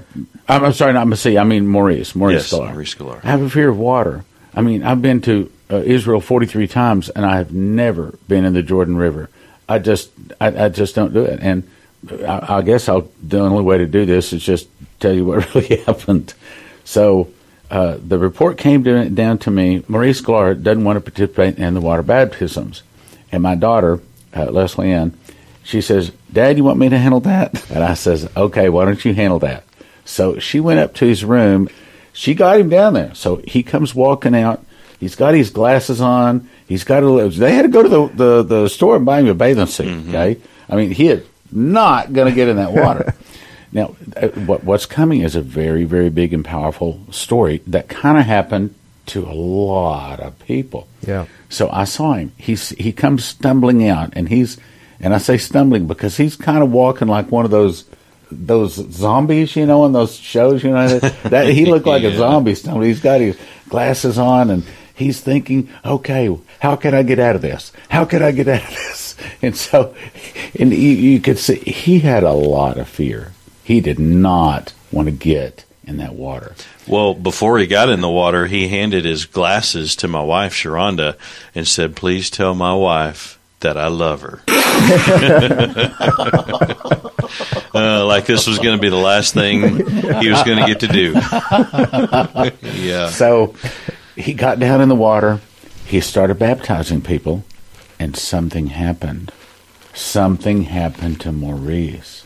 I'm, 0.49 0.65
I'm 0.65 0.73
sorry, 0.73 0.95
not 0.95 1.07
Massey. 1.09 1.39
I 1.39 1.45
mean 1.45 1.67
Maurice. 1.67 2.15
Maurice 2.15 2.51
yes, 2.51 2.59
Sklar. 2.59 2.73
Maurice 2.73 2.95
Sklar. 2.95 3.23
I 3.23 3.29
have 3.29 3.43
a 3.43 3.51
fear 3.51 3.69
of 3.69 3.79
water. 3.79 4.25
I 4.55 4.63
mean, 4.63 4.83
I've 4.83 5.03
been 5.03 5.21
to 5.23 5.53
uh, 5.71 5.77
Israel 5.77 6.23
43 6.23 6.67
times, 6.69 7.11
and 7.11 7.27
I 7.27 7.37
have 7.37 7.53
never 7.53 8.19
been 8.29 8.47
in 8.47 8.55
the 8.55 8.63
Jordan 8.63 8.97
River. 8.97 9.29
I 9.69 9.79
just, 9.79 10.11
I, 10.41 10.65
I 10.65 10.69
just 10.71 10.95
don't 10.95 11.13
do 11.13 11.25
it. 11.25 11.41
And 11.43 11.69
I, 12.27 12.57
I, 12.57 12.63
guess 12.63 12.89
I'll, 12.89 13.11
the 13.23 13.41
only 13.41 13.63
way 13.63 13.77
to 13.77 13.87
do 13.87 14.07
this 14.07 14.33
is 14.33 14.43
just 14.43 14.69
tell 15.01 15.13
you 15.13 15.27
what 15.27 15.55
really 15.55 15.77
happened. 15.85 16.33
So 16.85 17.29
uh, 17.71 17.99
the 18.05 18.19
report 18.19 18.59
came 18.59 18.85
to, 18.85 19.09
down 19.11 19.39
to 19.39 19.51
me. 19.51 19.83
Maurice 19.89 20.23
Sklar 20.23 20.61
doesn't 20.61 20.85
want 20.85 20.97
to 20.97 21.01
participate 21.01 21.59
in 21.59 21.75
the 21.75 21.81
water 21.81 22.03
baptisms, 22.03 22.83
and 23.33 23.43
my 23.43 23.55
daughter, 23.55 24.01
uh, 24.35 24.47
Leslie 24.47 24.93
Ann, 24.93 25.17
she 25.63 25.81
says, 25.81 26.13
"Dad, 26.33 26.57
you 26.57 26.65
want 26.65 26.79
me 26.79 26.89
to 26.89 26.99
handle 26.99 27.21
that?" 27.21 27.69
And 27.71 27.83
I 27.83 27.95
says, 27.95 28.29
"Okay, 28.37 28.69
why 28.69 28.85
don't 28.85 29.05
you 29.05 29.15
handle 29.15 29.39
that?" 29.41 29.65
So 30.05 30.39
she 30.39 30.61
went 30.61 30.81
up 30.81 30.95
to 30.95 31.07
his 31.07 31.25
room. 31.25 31.69
She 32.13 32.35
got 32.35 32.61
him 32.61 32.69
down 32.69 32.95
there. 32.95 33.15
So 33.15 33.43
he 33.45 33.63
comes 33.63 33.95
walking 33.95 34.35
out 34.35 34.65
He's 34.99 35.15
got 35.15 35.35
his 35.35 35.51
glasses 35.51 36.01
on. 36.01 36.49
He's 36.67 36.85
got 36.85 37.03
a. 37.03 37.29
They 37.29 37.53
had 37.55 37.63
to 37.63 37.69
go 37.69 37.83
to 37.83 37.89
the 37.89 38.07
the, 38.07 38.43
the 38.43 38.69
store 38.69 38.97
and 38.97 39.05
buy 39.05 39.21
him 39.21 39.29
a 39.29 39.35
bathing 39.35 39.67
suit. 39.67 39.87
Mm-hmm. 39.87 40.09
Okay, 40.11 40.41
I 40.69 40.77
mean 40.77 40.91
he 40.91 41.09
is 41.09 41.27
not 41.53 42.13
going 42.13 42.29
to 42.29 42.35
get 42.35 42.49
in 42.49 42.57
that 42.57 42.73
water. 42.73 43.15
now, 43.73 43.97
uh, 44.17 44.29
what 44.29 44.65
what's 44.65 44.87
coming 44.87 45.23
is 45.23 45.37
a 45.37 45.43
very 45.43 45.85
very 45.85 46.11
big 46.11 46.33
and 46.33 46.45
powerful 46.45 47.01
story 47.11 47.63
that 47.67 47.89
kind 47.89 48.19
of 48.19 48.25
happened 48.25 48.75
to 49.07 49.25
a 49.25 49.33
lot 49.33 50.21
of 50.21 50.39
people. 50.41 50.89
Yeah. 51.07 51.27
So 51.49 51.71
I 51.71 51.85
saw 51.85 52.15
him. 52.15 52.33
He's 52.37 52.71
he 52.71 52.93
comes 52.93 53.25
stumbling 53.25 53.89
out, 53.89 54.13
and 54.15 54.29
he's 54.29 54.59
and 55.01 55.15
I 55.15 55.19
say 55.19 55.39
stumbling 55.39 55.87
because 55.87 56.17
he's 56.17 56.37
kind 56.37 56.63
of 56.63 56.71
walking 56.71 57.09
like 57.09 57.31
one 57.31 57.45
of 57.45 57.51
those 57.51 57.85
those 58.31 58.75
zombies, 58.75 59.55
you 59.55 59.67
know, 59.67 59.85
in 59.87 59.93
those 59.93 60.17
shows, 60.17 60.65
you 60.65 60.71
know, 60.71 60.99
that, 60.99 61.23
that 61.31 61.49
he 61.49 61.67
looked 61.67 61.87
like 61.87 62.03
yeah. 62.03 62.11
a 62.11 62.17
zombie 62.17 62.55
stumbling. 62.55 62.89
He's 62.89 63.01
got 63.01 63.21
his 63.21 63.39
glasses 63.69 64.19
on 64.19 64.51
and 64.51 64.65
he's 64.95 65.21
thinking, 65.21 65.69
okay, 65.85 66.37
how 66.59 66.77
can 66.77 66.95
I 66.95 67.03
get 67.03 67.19
out 67.19 67.37
of 67.37 67.43
this? 67.43 67.73
How 67.89 68.05
can 68.05 68.23
I 68.23 68.33
get 68.33 68.49
out 68.49 68.63
of 68.63 68.71
this? 68.71 69.03
And 69.41 69.57
so, 69.57 69.95
and 70.59 70.73
you, 70.73 70.91
you 70.91 71.21
could 71.21 71.39
see 71.39 71.57
he 71.57 72.01
had 72.01 72.23
a 72.23 72.33
lot 72.33 72.77
of 72.77 72.87
fear. 72.87 73.33
He 73.67 73.81
did 73.81 73.99
not 73.99 74.73
want 74.93 75.07
to 75.07 75.13
get 75.13 75.65
in 75.83 75.97
that 75.97 76.15
water. 76.15 76.55
Well, 76.87 77.15
before 77.15 77.59
he 77.59 77.67
got 77.67 77.89
in 77.89 78.01
the 78.01 78.09
water, 78.09 78.47
he 78.47 78.69
handed 78.69 79.05
his 79.05 79.25
glasses 79.25 79.97
to 79.97 80.07
my 80.07 80.23
wife, 80.23 80.55
Sharonda, 80.55 81.17
and 81.53 81.67
said, 81.67 81.97
Please 81.97 82.31
tell 82.31 82.55
my 82.55 82.75
wife 82.75 83.41
that 83.59 83.77
I 83.77 83.89
love 83.89 84.21
her. 84.21 84.41
uh, 87.75 88.07
like 88.07 88.27
this 88.27 88.47
was 88.47 88.61
going 88.61 88.77
to 88.77 88.81
be 88.81 88.89
the 88.89 88.95
last 88.95 89.35
thing 89.35 89.63
he 89.63 90.31
was 90.31 90.45
going 90.45 90.59
to 90.59 90.67
get 90.67 90.79
to 90.79 90.87
do. 90.87 91.15
yeah. 92.63 93.11
So 93.11 93.57
he 94.15 94.33
got 94.33 94.61
down 94.61 94.81
in 94.81 94.89
the 94.89 94.95
water. 94.95 95.41
He 95.85 96.01
started 96.01 96.39
baptizing 96.39 97.01
people, 97.01 97.43
and 97.99 98.17
something 98.17 98.69
happened. 98.69 99.33
Something 99.93 100.63
happened 100.63 101.21
to 101.23 101.33
Maurice. 101.33 102.23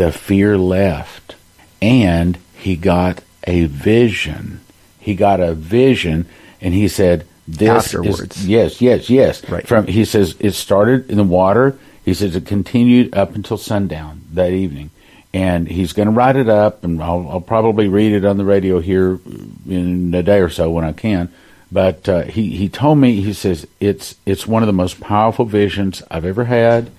The 0.00 0.12
fear 0.12 0.56
left, 0.56 1.34
and 1.82 2.38
he 2.54 2.74
got 2.74 3.22
a 3.46 3.66
vision. 3.66 4.62
He 4.98 5.14
got 5.14 5.40
a 5.40 5.52
vision, 5.52 6.24
and 6.58 6.72
he 6.72 6.88
said, 6.88 7.26
"This 7.46 7.68
Afterwards. 7.68 8.38
is 8.38 8.48
yes, 8.48 8.80
yes, 8.80 9.10
yes." 9.10 9.46
Right. 9.46 9.66
From 9.66 9.86
he 9.88 10.06
says 10.06 10.36
it 10.40 10.52
started 10.52 11.10
in 11.10 11.18
the 11.18 11.22
water. 11.22 11.78
He 12.02 12.14
says 12.14 12.34
it 12.34 12.46
continued 12.46 13.14
up 13.14 13.34
until 13.34 13.58
sundown 13.58 14.22
that 14.32 14.52
evening, 14.52 14.88
and 15.34 15.68
he's 15.68 15.92
going 15.92 16.08
to 16.08 16.12
write 16.12 16.36
it 16.36 16.48
up, 16.48 16.82
and 16.82 17.02
I'll, 17.02 17.28
I'll 17.28 17.42
probably 17.42 17.86
read 17.86 18.12
it 18.12 18.24
on 18.24 18.38
the 18.38 18.44
radio 18.46 18.80
here 18.80 19.20
in 19.68 20.14
a 20.14 20.22
day 20.22 20.40
or 20.40 20.48
so 20.48 20.70
when 20.70 20.86
I 20.86 20.94
can. 20.94 21.30
But 21.70 22.08
uh, 22.08 22.22
he 22.22 22.56
he 22.56 22.70
told 22.70 22.96
me 22.96 23.20
he 23.20 23.34
says 23.34 23.66
it's 23.80 24.14
it's 24.24 24.46
one 24.46 24.62
of 24.62 24.66
the 24.66 24.72
most 24.72 24.98
powerful 24.98 25.44
visions 25.44 26.02
I've 26.10 26.24
ever 26.24 26.44
had, 26.44 26.90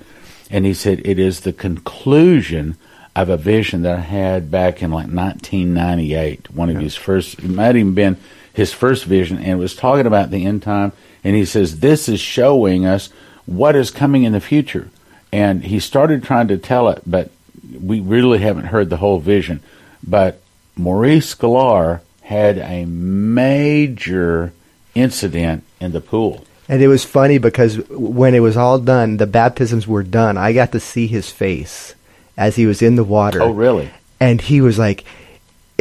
and 0.51 0.67
he 0.67 0.75
said 0.75 1.01
it 1.03 1.17
is 1.17 1.39
the 1.39 1.51
conclusion 1.51 2.77
of 3.15 3.29
a 3.29 3.37
vision 3.37 3.81
that 3.81 3.97
I 3.97 4.01
had 4.01 4.51
back 4.51 4.81
in 4.81 4.91
like 4.91 5.07
1998. 5.07 6.51
One 6.51 6.69
of 6.69 6.77
his 6.77 6.95
first, 6.95 7.39
it 7.39 7.49
might 7.49 7.75
even 7.75 7.93
been 7.93 8.17
his 8.53 8.73
first 8.73 9.05
vision, 9.05 9.37
and 9.37 9.47
it 9.47 9.55
was 9.55 9.75
talking 9.75 10.05
about 10.05 10.31
the 10.31 10.45
end 10.45 10.63
time. 10.63 10.91
And 11.23 11.35
he 11.35 11.45
says 11.45 11.79
this 11.79 12.07
is 12.09 12.19
showing 12.19 12.85
us 12.85 13.09
what 13.45 13.75
is 13.75 13.91
coming 13.91 14.23
in 14.23 14.33
the 14.33 14.39
future. 14.39 14.89
And 15.31 15.63
he 15.63 15.79
started 15.79 16.23
trying 16.23 16.47
to 16.49 16.57
tell 16.57 16.89
it, 16.89 17.01
but 17.05 17.31
we 17.81 17.99
really 17.99 18.39
haven't 18.39 18.65
heard 18.65 18.89
the 18.89 18.97
whole 18.97 19.19
vision. 19.19 19.61
But 20.05 20.41
Maurice 20.75 21.35
Sklar 21.35 22.01
had 22.23 22.57
a 22.57 22.85
major 22.85 24.53
incident 24.95 25.63
in 25.79 25.91
the 25.91 26.01
pool. 26.01 26.45
And 26.67 26.81
it 26.81 26.87
was 26.87 27.03
funny 27.03 27.37
because 27.37 27.77
when 27.89 28.33
it 28.33 28.39
was 28.39 28.55
all 28.55 28.79
done, 28.79 29.17
the 29.17 29.27
baptisms 29.27 29.87
were 29.87 30.03
done. 30.03 30.37
I 30.37 30.53
got 30.53 30.71
to 30.71 30.79
see 30.79 31.07
his 31.07 31.29
face 31.29 31.95
as 32.37 32.55
he 32.55 32.65
was 32.65 32.81
in 32.81 32.95
the 32.95 33.03
water. 33.03 33.41
Oh, 33.41 33.51
really? 33.51 33.89
And 34.19 34.39
he 34.41 34.61
was 34.61 34.77
like, 34.77 35.03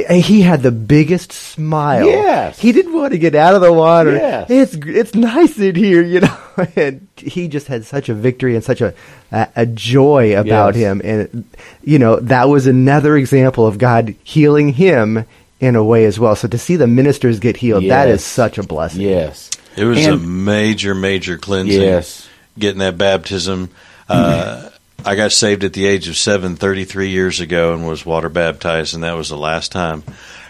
he 0.08 0.40
had 0.40 0.62
the 0.62 0.70
biggest 0.72 1.30
smile. 1.32 2.06
Yes. 2.06 2.58
He 2.58 2.72
didn't 2.72 2.94
want 2.94 3.12
to 3.12 3.18
get 3.18 3.34
out 3.34 3.54
of 3.54 3.60
the 3.60 3.72
water. 3.72 4.12
Yes. 4.12 4.50
It's 4.50 4.74
it's 4.86 5.14
nice 5.14 5.58
in 5.58 5.74
here, 5.74 6.02
you 6.02 6.20
know. 6.20 6.36
And 6.76 7.06
he 7.16 7.48
just 7.48 7.68
had 7.68 7.84
such 7.86 8.08
a 8.10 8.14
victory 8.14 8.54
and 8.54 8.62
such 8.64 8.80
a 8.80 8.92
a, 9.32 9.48
a 9.56 9.66
joy 9.66 10.38
about 10.38 10.74
Yes. 10.74 10.82
him, 10.82 11.00
and 11.04 11.44
you 11.82 11.98
know 11.98 12.16
that 12.20 12.48
was 12.48 12.66
another 12.66 13.16
example 13.16 13.66
of 13.66 13.78
God 13.78 14.14
healing 14.24 14.72
him 14.74 15.24
in 15.58 15.74
a 15.76 15.84
way 15.84 16.04
as 16.06 16.18
well. 16.18 16.34
So 16.36 16.48
to 16.48 16.58
see 16.58 16.76
the 16.76 16.86
ministers 16.86 17.38
get 17.38 17.56
healed, 17.58 17.84
that 17.84 18.08
is 18.08 18.24
such 18.24 18.56
a 18.58 18.62
blessing. 18.62 19.02
Yes. 19.02 19.50
It 19.76 19.84
was 19.84 20.04
a 20.06 20.16
major, 20.16 20.94
major 20.94 21.36
cleansing. 21.38 21.80
Yes. 21.80 22.28
Getting 22.58 22.80
that 22.80 22.96
baptism. 22.98 23.70
Uh, 24.08 24.68
I 25.04 25.14
got 25.14 25.32
saved 25.32 25.64
at 25.64 25.72
the 25.72 25.86
age 25.86 26.08
of 26.08 26.16
seven, 26.16 26.56
33 26.56 27.10
years 27.10 27.40
ago, 27.40 27.74
and 27.74 27.86
was 27.86 28.04
water 28.04 28.28
baptized, 28.28 28.94
and 28.94 29.04
that 29.04 29.12
was 29.12 29.28
the 29.28 29.36
last 29.36 29.72
time. 29.72 30.02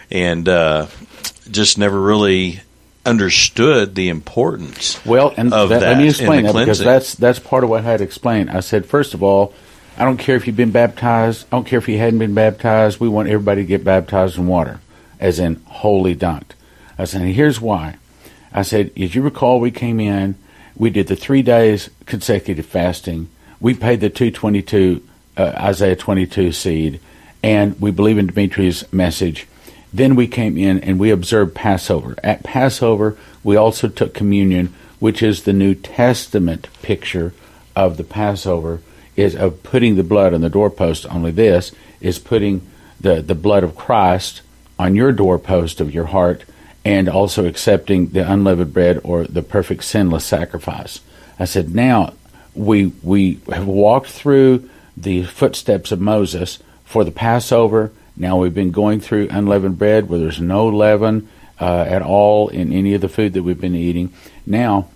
And 0.09 0.47
uh, 0.47 0.87
just 1.49 1.77
never 1.77 1.99
really 1.99 2.61
understood 3.05 3.95
the 3.95 4.09
importance. 4.09 5.03
Well, 5.05 5.33
and 5.35 5.53
of 5.53 5.69
that, 5.69 5.79
that 5.79 5.89
let 5.89 5.97
me 5.97 6.09
explain 6.09 6.43
that 6.43 6.53
because 6.53 6.79
that's 6.79 7.15
that's 7.15 7.39
part 7.39 7.63
of 7.63 7.69
what 7.69 7.81
I 7.81 7.83
had 7.83 7.97
to 7.97 8.03
explain. 8.03 8.49
I 8.49 8.59
said, 8.59 8.85
first 8.85 9.13
of 9.13 9.23
all, 9.23 9.53
I 9.97 10.05
don't 10.05 10.17
care 10.17 10.35
if 10.35 10.47
you've 10.47 10.55
been 10.55 10.71
baptized. 10.71 11.45
I 11.51 11.55
don't 11.55 11.65
care 11.65 11.79
if 11.79 11.87
you 11.87 11.97
hadn't 11.97 12.19
been 12.19 12.33
baptized. 12.33 12.99
We 12.99 13.09
want 13.09 13.29
everybody 13.29 13.61
to 13.61 13.67
get 13.67 13.83
baptized 13.83 14.37
in 14.37 14.47
water, 14.47 14.79
as 15.19 15.39
in 15.39 15.61
holy 15.65 16.15
dunked. 16.15 16.51
I 16.97 17.05
said, 17.05 17.21
here's 17.21 17.59
why. 17.59 17.97
I 18.53 18.61
said, 18.63 18.91
as 18.99 19.15
you 19.15 19.21
recall, 19.21 19.59
we 19.59 19.71
came 19.71 19.99
in, 19.99 20.35
we 20.75 20.89
did 20.89 21.07
the 21.07 21.15
three 21.15 21.41
days 21.41 21.89
consecutive 22.05 22.65
fasting. 22.65 23.29
We 23.61 23.75
paid 23.75 24.01
the 24.01 24.09
222 24.09 25.03
uh, 25.37 25.53
Isaiah 25.55 25.95
22 25.95 26.51
seed, 26.51 26.99
and 27.43 27.79
we 27.79 27.91
believe 27.91 28.17
in 28.17 28.27
Dimitri's 28.27 28.91
message. 28.91 29.47
Then 29.93 30.15
we 30.15 30.27
came 30.27 30.57
in 30.57 30.79
and 30.79 30.99
we 30.99 31.11
observed 31.11 31.53
Passover. 31.53 32.15
At 32.23 32.43
Passover, 32.43 33.17
we 33.43 33.55
also 33.55 33.87
took 33.87 34.15
communion, 34.15 34.73
which 34.99 35.21
is 35.21 35.43
the 35.43 35.53
New 35.53 35.75
Testament 35.75 36.69
picture 36.81 37.33
of 37.75 37.97
the 37.97 38.03
Passover, 38.03 38.81
is 39.15 39.35
of 39.35 39.61
putting 39.61 39.95
the 39.95 40.03
blood 40.03 40.33
on 40.33 40.41
the 40.41 40.49
doorpost. 40.49 41.05
Only 41.05 41.31
this 41.31 41.71
is 41.99 42.17
putting 42.17 42.67
the, 42.99 43.21
the 43.21 43.35
blood 43.35 43.63
of 43.63 43.75
Christ 43.75 44.41
on 44.79 44.95
your 44.95 45.11
doorpost 45.11 45.79
of 45.79 45.93
your 45.93 46.05
heart 46.05 46.45
and 46.83 47.07
also 47.07 47.45
accepting 47.45 48.07
the 48.07 48.29
unleavened 48.29 48.73
bread 48.73 48.99
or 49.03 49.25
the 49.25 49.43
perfect 49.43 49.83
sinless 49.83 50.25
sacrifice. 50.25 51.01
I 51.37 51.45
said, 51.45 51.75
now 51.75 52.13
we 52.55 52.87
we 53.01 53.39
have 53.51 53.67
walked 53.67 54.09
through 54.09 54.69
the 54.97 55.23
footsteps 55.23 55.91
of 55.91 56.01
Moses 56.01 56.59
for 56.85 57.03
the 57.03 57.11
Passover. 57.11 57.91
Now 58.17 58.37
we've 58.37 58.53
been 58.53 58.71
going 58.71 58.99
through 58.99 59.29
unleavened 59.29 59.77
bread 59.77 60.09
where 60.09 60.19
there's 60.19 60.41
no 60.41 60.67
leaven 60.67 61.29
uh, 61.59 61.85
at 61.87 62.01
all 62.01 62.49
in 62.49 62.73
any 62.73 62.93
of 62.93 63.01
the 63.01 63.09
food 63.09 63.33
that 63.33 63.43
we've 63.43 63.61
been 63.61 63.75
eating. 63.75 64.13
Now 64.45 64.89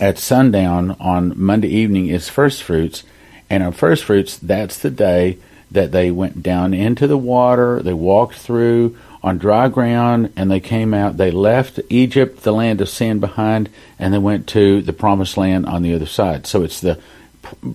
at 0.00 0.18
sundown 0.18 0.96
on 1.00 1.32
Monday 1.36 1.68
evening 1.68 2.06
is 2.06 2.28
first 2.28 2.62
fruits, 2.62 3.02
and 3.48 3.62
on 3.62 3.72
first 3.72 4.04
fruits 4.04 4.36
that's 4.38 4.78
the 4.78 4.90
day 4.90 5.38
that 5.70 5.92
they 5.92 6.10
went 6.10 6.42
down 6.42 6.74
into 6.74 7.06
the 7.06 7.18
water. 7.18 7.82
They 7.82 7.92
walked 7.92 8.36
through 8.36 8.96
on 9.22 9.38
dry 9.38 9.68
ground 9.68 10.32
and 10.36 10.50
they 10.50 10.60
came 10.60 10.94
out. 10.94 11.16
They 11.16 11.30
left 11.30 11.80
Egypt, 11.88 12.42
the 12.42 12.52
land 12.52 12.80
of 12.80 12.88
sin, 12.88 13.20
behind, 13.20 13.68
and 13.98 14.12
they 14.12 14.18
went 14.18 14.46
to 14.48 14.82
the 14.82 14.92
promised 14.92 15.36
land 15.36 15.66
on 15.66 15.82
the 15.82 15.94
other 15.94 16.06
side. 16.06 16.46
So 16.46 16.62
it's 16.62 16.80
the 16.80 16.98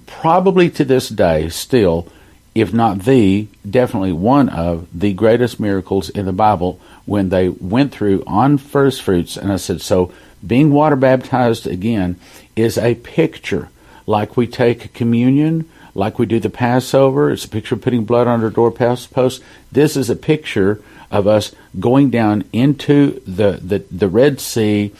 probably 0.05 0.69
to 0.71 0.85
this 0.85 1.09
day 1.09 1.49
still, 1.49 2.07
if 2.53 2.73
not 2.73 2.99
the, 2.99 3.47
definitely 3.69 4.13
one 4.13 4.49
of 4.49 4.87
the 4.93 5.13
greatest 5.13 5.59
miracles 5.59 6.09
in 6.09 6.25
the 6.25 6.33
Bible 6.33 6.79
when 7.05 7.29
they 7.29 7.49
went 7.49 7.91
through 7.91 8.23
on 8.25 8.57
first 8.57 9.01
fruits. 9.01 9.37
And 9.37 9.51
I 9.51 9.57
said, 9.57 9.81
so 9.81 10.11
being 10.45 10.71
water 10.71 10.95
baptized 10.95 11.67
again 11.67 12.19
is 12.55 12.77
a 12.77 12.95
picture 12.95 13.69
like 14.07 14.37
we 14.37 14.47
take 14.47 14.93
communion, 14.93 15.69
like 15.93 16.19
we 16.19 16.25
do 16.25 16.39
the 16.39 16.49
Passover. 16.49 17.31
It's 17.31 17.45
a 17.45 17.49
picture 17.49 17.75
of 17.75 17.81
putting 17.81 18.05
blood 18.05 18.27
on 18.27 18.43
our 18.43 18.49
doorpost. 18.49 19.11
Post. 19.11 19.43
This 19.71 19.97
is 19.97 20.09
a 20.09 20.15
picture 20.15 20.81
of 21.15 21.27
us 21.27 21.53
going 21.79 22.09
down 22.09 22.43
into 22.53 23.19
the, 23.21 23.59
the, 23.61 23.79
the 23.91 24.07
Red 24.07 24.39
Sea 24.39 24.93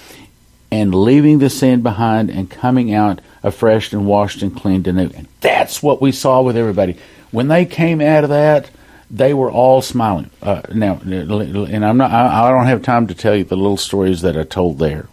and 0.71 0.93
leaving 0.93 1.39
the 1.39 1.49
sin 1.49 1.81
behind 1.81 2.29
and 2.29 2.49
coming 2.49 2.93
out 2.93 3.21
afresh 3.43 3.93
and 3.93 4.07
washed 4.07 4.41
and 4.41 4.55
cleaned 4.55 4.87
anew. 4.87 5.11
And 5.15 5.27
that's 5.41 5.83
what 5.83 6.01
we 6.01 6.11
saw 6.11 6.41
with 6.41 6.57
everybody. 6.57 6.97
When 7.31 7.47
they 7.47 7.65
came 7.65 8.01
out 8.01 8.23
of 8.23 8.29
that, 8.31 8.69
they 9.11 9.33
were 9.33 9.51
all 9.51 9.81
smiling. 9.81 10.31
Uh, 10.41 10.61
now, 10.73 10.99
and 11.03 11.85
I'm 11.85 11.97
not. 11.97 12.11
I, 12.11 12.47
I 12.47 12.49
don't 12.49 12.65
have 12.65 12.81
time 12.81 13.07
to 13.07 13.13
tell 13.13 13.35
you 13.35 13.43
the 13.43 13.55
little 13.55 13.77
stories 13.77 14.21
that 14.21 14.35
I 14.35 14.43
told 14.43 14.79
there, 14.79 15.07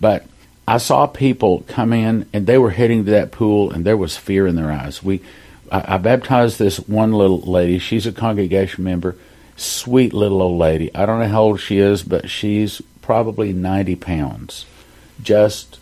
but 0.00 0.26
I 0.66 0.78
saw 0.78 1.06
people 1.06 1.64
come 1.68 1.92
in 1.92 2.28
and 2.32 2.46
they 2.46 2.58
were 2.58 2.70
heading 2.70 3.04
to 3.04 3.10
that 3.12 3.30
pool, 3.30 3.70
and 3.70 3.84
there 3.84 3.96
was 3.96 4.16
fear 4.16 4.46
in 4.46 4.56
their 4.56 4.72
eyes. 4.72 5.02
We, 5.02 5.20
I, 5.70 5.94
I 5.94 5.98
baptized 5.98 6.58
this 6.58 6.78
one 6.78 7.12
little 7.12 7.40
lady. 7.40 7.78
She's 7.78 8.06
a 8.06 8.12
congregation 8.12 8.84
member, 8.84 9.16
sweet 9.58 10.14
little 10.14 10.40
old 10.40 10.58
lady. 10.58 10.94
I 10.94 11.06
don't 11.06 11.20
know 11.20 11.28
how 11.28 11.42
old 11.42 11.60
she 11.60 11.78
is, 11.78 12.02
but 12.02 12.30
she's 12.30 12.80
probably 13.02 13.52
90 13.52 13.96
pounds. 13.96 14.66
Just, 15.22 15.78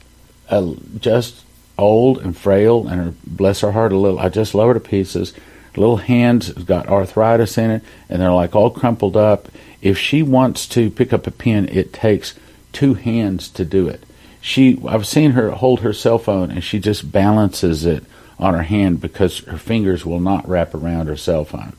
just 0.98 1.44
old 1.78 2.18
and 2.18 2.36
frail, 2.36 2.86
and 2.88 3.00
her, 3.00 3.14
bless 3.26 3.60
her 3.60 3.72
heart, 3.72 3.92
a 3.92 3.96
little. 3.96 4.18
I 4.18 4.28
just 4.28 4.54
love 4.54 4.68
her 4.68 4.74
to 4.74 4.80
pieces. 4.80 5.34
Little 5.76 5.98
hands 5.98 6.52
got 6.52 6.88
arthritis 6.88 7.58
in 7.58 7.70
it, 7.70 7.82
and 8.08 8.22
they're 8.22 8.30
like 8.32 8.56
all 8.56 8.70
crumpled 8.70 9.16
up. 9.16 9.48
If 9.82 9.98
she 9.98 10.22
wants 10.22 10.66
to 10.68 10.90
pick 10.90 11.12
up 11.12 11.26
a 11.26 11.30
pen, 11.30 11.68
it 11.68 11.92
takes 11.92 12.34
two 12.72 12.94
hands 12.94 13.48
to 13.50 13.64
do 13.64 13.88
it. 13.88 14.02
She, 14.40 14.80
I've 14.86 15.06
seen 15.06 15.32
her 15.32 15.50
hold 15.50 15.80
her 15.80 15.92
cell 15.92 16.18
phone, 16.18 16.50
and 16.50 16.64
she 16.64 16.78
just 16.78 17.12
balances 17.12 17.84
it 17.84 18.04
on 18.38 18.54
her 18.54 18.62
hand 18.62 19.00
because 19.00 19.40
her 19.40 19.58
fingers 19.58 20.06
will 20.06 20.20
not 20.20 20.48
wrap 20.48 20.74
around 20.74 21.08
her 21.08 21.16
cell 21.16 21.44
phone. 21.44 21.74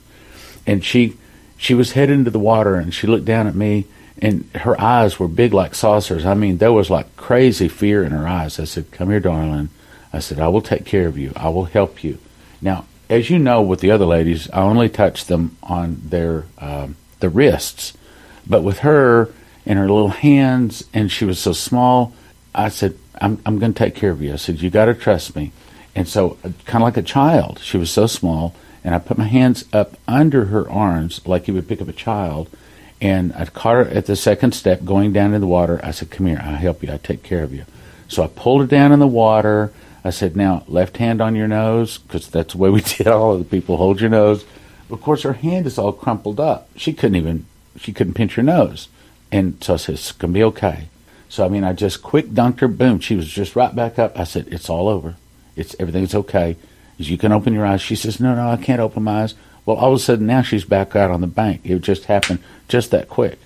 And 0.65 0.83
she, 0.83 1.17
she 1.57 1.73
was 1.73 1.93
headed 1.93 2.15
into 2.15 2.31
the 2.31 2.39
water, 2.39 2.75
and 2.75 2.93
she 2.93 3.07
looked 3.07 3.25
down 3.25 3.47
at 3.47 3.55
me, 3.55 3.85
and 4.19 4.49
her 4.55 4.79
eyes 4.79 5.19
were 5.19 5.27
big 5.27 5.53
like 5.53 5.75
saucers. 5.75 6.25
I 6.25 6.33
mean, 6.33 6.57
there 6.57 6.71
was 6.71 6.89
like 6.89 7.15
crazy 7.17 7.67
fear 7.67 8.03
in 8.03 8.11
her 8.11 8.27
eyes. 8.27 8.59
I 8.59 8.63
said, 8.63 8.91
"Come 8.91 9.09
here, 9.09 9.19
darling." 9.19 9.69
I 10.13 10.19
said, 10.19 10.39
"I 10.39 10.47
will 10.47 10.61
take 10.61 10.85
care 10.85 11.07
of 11.07 11.17
you. 11.17 11.33
I 11.35 11.49
will 11.49 11.65
help 11.65 12.03
you." 12.03 12.17
Now, 12.61 12.85
as 13.09 13.29
you 13.29 13.39
know, 13.39 13.61
with 13.61 13.79
the 13.79 13.91
other 13.91 14.05
ladies, 14.05 14.49
I 14.51 14.61
only 14.61 14.89
touched 14.89 15.27
them 15.27 15.57
on 15.63 16.01
their 16.03 16.45
um, 16.59 16.95
the 17.19 17.29
wrists, 17.29 17.93
but 18.45 18.63
with 18.63 18.79
her 18.79 19.29
and 19.65 19.77
her 19.77 19.89
little 19.89 20.09
hands, 20.09 20.83
and 20.93 21.11
she 21.11 21.25
was 21.25 21.39
so 21.39 21.53
small, 21.53 22.13
I 22.53 22.69
said, 22.69 22.95
"I'm 23.19 23.39
I'm 23.45 23.59
going 23.59 23.73
to 23.73 23.79
take 23.79 23.95
care 23.95 24.11
of 24.11 24.21
you." 24.21 24.33
I 24.33 24.37
said, 24.37 24.61
"You 24.61 24.69
got 24.69 24.85
to 24.85 24.93
trust 24.93 25.35
me." 25.35 25.51
And 25.95 26.07
so, 26.07 26.37
kind 26.65 26.83
of 26.83 26.87
like 26.87 26.97
a 26.97 27.01
child, 27.01 27.59
she 27.63 27.77
was 27.77 27.89
so 27.89 28.05
small, 28.05 28.53
and 28.87 28.95
I 28.95 28.99
put 28.99 29.17
my 29.17 29.25
hands 29.25 29.65
up 29.73 29.97
under 30.07 30.45
her 30.45 30.71
arms 30.71 31.19
like 31.27 31.45
you 31.49 31.53
would 31.55 31.67
pick 31.67 31.81
up 31.81 31.89
a 31.89 31.93
child. 31.93 32.49
And 33.01 33.33
I 33.33 33.43
caught 33.43 33.75
her 33.75 33.81
at 33.81 34.05
the 34.05 34.15
second 34.15 34.53
step 34.53 34.85
going 34.85 35.11
down 35.11 35.33
in 35.33 35.41
the 35.41 35.45
water. 35.45 35.81
I 35.83 35.91
said, 35.91 36.09
Come 36.09 36.27
here, 36.27 36.41
I'll 36.41 36.55
help 36.55 36.81
you, 36.81 36.89
I'll 36.89 36.97
take 36.97 37.21
care 37.21 37.43
of 37.43 37.53
you. 37.53 37.65
So 38.07 38.23
I 38.23 38.27
pulled 38.27 38.61
her 38.61 38.67
down 38.67 38.93
in 38.93 38.99
the 38.99 39.05
water. 39.05 39.73
I 40.05 40.11
said, 40.11 40.37
Now, 40.37 40.63
left 40.69 40.95
hand 40.97 41.19
on 41.19 41.35
your 41.35 41.49
nose, 41.49 41.97
because 41.97 42.29
that's 42.29 42.53
the 42.53 42.59
way 42.59 42.69
we 42.69 42.79
did 42.97 43.07
all 43.07 43.33
of 43.33 43.39
the 43.39 43.43
people. 43.43 43.75
Hold 43.75 43.99
your 43.99 44.09
nose. 44.09 44.45
Of 44.89 45.01
course, 45.01 45.23
her 45.23 45.33
hand 45.33 45.67
is 45.67 45.77
all 45.77 45.91
crumpled 45.91 46.39
up. 46.39 46.69
She 46.77 46.93
couldn't 46.93 47.17
even, 47.17 47.45
she 47.77 47.91
couldn't 47.91 48.13
pinch 48.13 48.35
her 48.35 48.41
nose. 48.43 48.87
And 49.33 49.61
so 49.61 49.73
I 49.73 49.77
said, 49.77 49.95
It's 49.95 50.13
going 50.13 50.33
to 50.33 50.37
be 50.37 50.43
okay. 50.45 50.87
So, 51.27 51.43
I 51.43 51.49
mean, 51.49 51.65
I 51.65 51.73
just 51.73 52.01
quick 52.01 52.27
dunked 52.27 52.61
her. 52.61 52.69
Boom. 52.69 53.01
She 53.01 53.17
was 53.17 53.27
just 53.27 53.53
right 53.53 53.75
back 53.75 53.99
up. 53.99 54.17
I 54.17 54.23
said, 54.23 54.47
It's 54.49 54.69
all 54.69 54.87
over. 54.87 55.17
It's 55.57 55.75
Everything's 55.77 56.15
okay. 56.15 56.55
You 56.97 57.17
can 57.17 57.31
open 57.31 57.53
your 57.53 57.65
eyes. 57.65 57.81
She 57.81 57.95
says, 57.95 58.19
No, 58.19 58.35
no, 58.35 58.49
I 58.49 58.57
can't 58.57 58.81
open 58.81 59.03
my 59.03 59.23
eyes. 59.23 59.35
Well, 59.65 59.77
all 59.77 59.93
of 59.93 59.97
a 59.97 59.99
sudden 59.99 60.25
now 60.25 60.41
she's 60.41 60.65
back 60.65 60.95
out 60.95 61.11
on 61.11 61.21
the 61.21 61.27
bank. 61.27 61.61
It 61.63 61.79
just 61.79 62.05
happened 62.05 62.39
just 62.67 62.91
that 62.91 63.09
quick. 63.09 63.39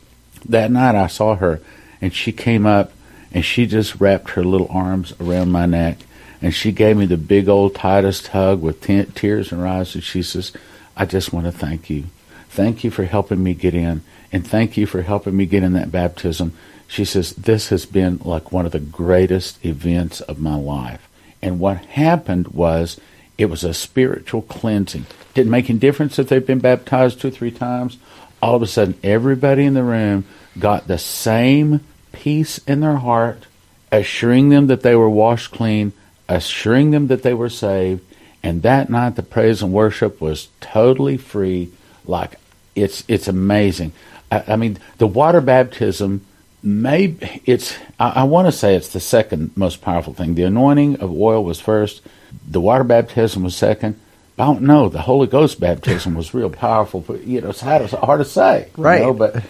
That 0.48 0.72
night 0.72 0.96
I 0.96 1.08
saw 1.08 1.36
her, 1.36 1.62
and 2.00 2.14
she 2.14 2.32
came 2.32 2.66
up 2.66 2.92
and 3.34 3.46
she 3.46 3.66
just 3.66 4.00
wrapped 4.00 4.32
her 4.32 4.44
little 4.44 4.68
arms 4.70 5.14
around 5.20 5.52
my 5.52 5.66
neck 5.66 5.98
and 6.42 6.54
she 6.54 6.72
gave 6.72 6.98
me 6.98 7.06
the 7.06 7.18
big 7.18 7.48
old 7.48 7.76
tightest 7.76 8.28
hug 8.28 8.62
with 8.62 8.82
t- 8.82 9.06
tears 9.16 9.52
in 9.52 9.60
her 9.60 9.68
eyes 9.68 9.96
and 9.96 10.04
she 10.04 10.22
says 10.22 10.52
i 10.98 11.06
just 11.06 11.32
want 11.32 11.46
to 11.46 11.52
thank 11.52 11.90
you 11.90 12.06
thank 12.50 12.84
you 12.84 12.92
for 12.92 13.06
helping 13.06 13.42
me 13.42 13.54
get 13.54 13.74
in 13.74 14.02
and 14.32 14.46
thank 14.46 14.76
you 14.76 14.86
for 14.86 15.02
helping 15.02 15.36
me 15.36 15.46
get 15.46 15.64
in 15.64 15.74
that 15.74 15.92
baptism 15.92 16.54
she 16.88 17.06
says 17.06 17.34
this 17.36 17.70
has 17.70 17.86
been 17.86 18.20
like 18.26 18.52
one 18.52 18.66
of 18.66 18.72
the 18.72 18.80
greatest 18.80 19.64
events 19.66 20.20
of 20.22 20.40
my 20.40 20.56
life 20.56 21.08
and 21.42 21.60
what 21.60 21.78
happened 21.86 22.48
was 22.50 23.00
it 23.42 23.50
was 23.50 23.64
a 23.64 23.74
spiritual 23.74 24.42
cleansing 24.44 25.06
didn't 25.34 25.52
make 25.52 25.70
any 25.70 25.80
difference 25.80 26.20
if 26.20 26.30
they've 26.30 26.48
been 26.48 26.60
baptized 26.60 27.20
two 27.20 27.30
or 27.30 27.32
three 27.32 27.52
times 27.52 27.98
all 28.42 28.56
of 28.56 28.62
a 28.62 28.68
sudden 28.68 28.98
everybody 29.04 29.66
in 29.66 29.74
the 29.74 29.84
room 29.84 30.26
got 30.58 30.88
the 30.88 30.98
same 30.98 31.82
peace 32.12 32.60
in 32.60 32.82
their 32.82 32.98
heart, 32.98 33.46
assuring 33.92 34.50
them 34.50 34.68
that 34.68 34.82
they 34.82 34.96
were 34.96 35.10
washed 35.10 35.52
clean, 35.52 35.94
assuring 36.28 36.92
them 36.92 37.08
that 37.08 37.24
they 37.24 37.34
were 37.34 37.50
saved. 37.50 38.02
And 38.44 38.64
that 38.64 38.90
night, 38.90 39.16
the 39.16 39.24
praise 39.24 39.62
and 39.62 39.72
worship 39.72 40.20
was 40.20 40.50
totally 40.60 41.18
free. 41.18 41.72
Like 42.06 42.40
it's 42.76 43.04
it's 43.08 43.28
amazing. 43.28 43.92
I, 44.32 44.44
I 44.48 44.56
mean, 44.56 44.80
the 44.98 45.08
water 45.08 45.42
baptism. 45.42 46.26
Maybe 46.64 47.42
it's. 47.46 47.76
I, 48.00 48.10
I 48.10 48.24
want 48.24 48.48
to 48.48 48.52
say 48.52 48.76
it's 48.76 48.94
the 48.94 49.00
second 49.00 49.52
most 49.56 49.82
powerful 49.82 50.14
thing. 50.14 50.36
The 50.36 50.44
anointing 50.44 50.98
of 50.98 51.12
oil 51.12 51.44
was 51.44 51.60
first. 51.60 52.02
The 52.48 52.62
water 52.62 52.84
baptism 52.84 53.44
was 53.44 53.56
second. 53.56 54.00
I 54.38 54.46
don't 54.46 54.64
know. 54.64 54.90
The 54.90 55.02
Holy 55.02 55.28
Ghost 55.28 55.60
baptism 55.60 56.16
was 56.16 56.34
real 56.34 56.50
powerful, 56.50 57.02
but 57.02 57.24
you 57.26 57.42
know, 57.42 57.50
it's 57.50 57.62
hard, 57.62 57.84
it's 57.84 57.94
hard 57.94 58.20
to 58.20 58.26
say. 58.26 58.70
Right. 58.76 59.02
You 59.02 59.08
know, 59.08 59.14
but 59.14 59.44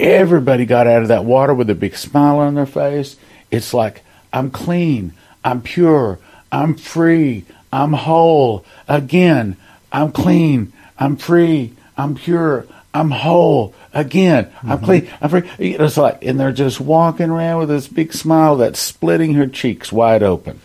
Everybody 0.00 0.64
got 0.64 0.86
out 0.86 1.02
of 1.02 1.08
that 1.08 1.24
water 1.24 1.52
with 1.52 1.68
a 1.70 1.74
big 1.74 1.96
smile 1.96 2.38
on 2.38 2.54
their 2.54 2.66
face. 2.66 3.16
It's 3.50 3.74
like, 3.74 4.04
I'm 4.32 4.50
clean, 4.50 5.12
I'm 5.44 5.60
pure, 5.60 6.20
I'm 6.52 6.76
free, 6.76 7.44
I'm 7.72 7.94
whole. 7.94 8.64
Again, 8.86 9.56
I'm 9.90 10.12
clean, 10.12 10.72
I'm 10.98 11.16
free, 11.16 11.72
I'm 11.96 12.14
pure, 12.14 12.66
I'm 12.94 13.10
whole. 13.10 13.74
Again, 13.92 14.44
mm-hmm. 14.44 14.72
I'm 14.72 14.80
clean, 14.80 15.10
I'm 15.20 15.30
free. 15.30 15.50
It's 15.58 15.96
like, 15.96 16.24
and 16.24 16.38
they're 16.38 16.52
just 16.52 16.80
walking 16.80 17.30
around 17.30 17.58
with 17.58 17.68
this 17.70 17.88
big 17.88 18.12
smile 18.12 18.56
that's 18.56 18.78
splitting 18.78 19.34
her 19.34 19.48
cheeks 19.48 19.90
wide 19.90 20.22
open. 20.22 20.60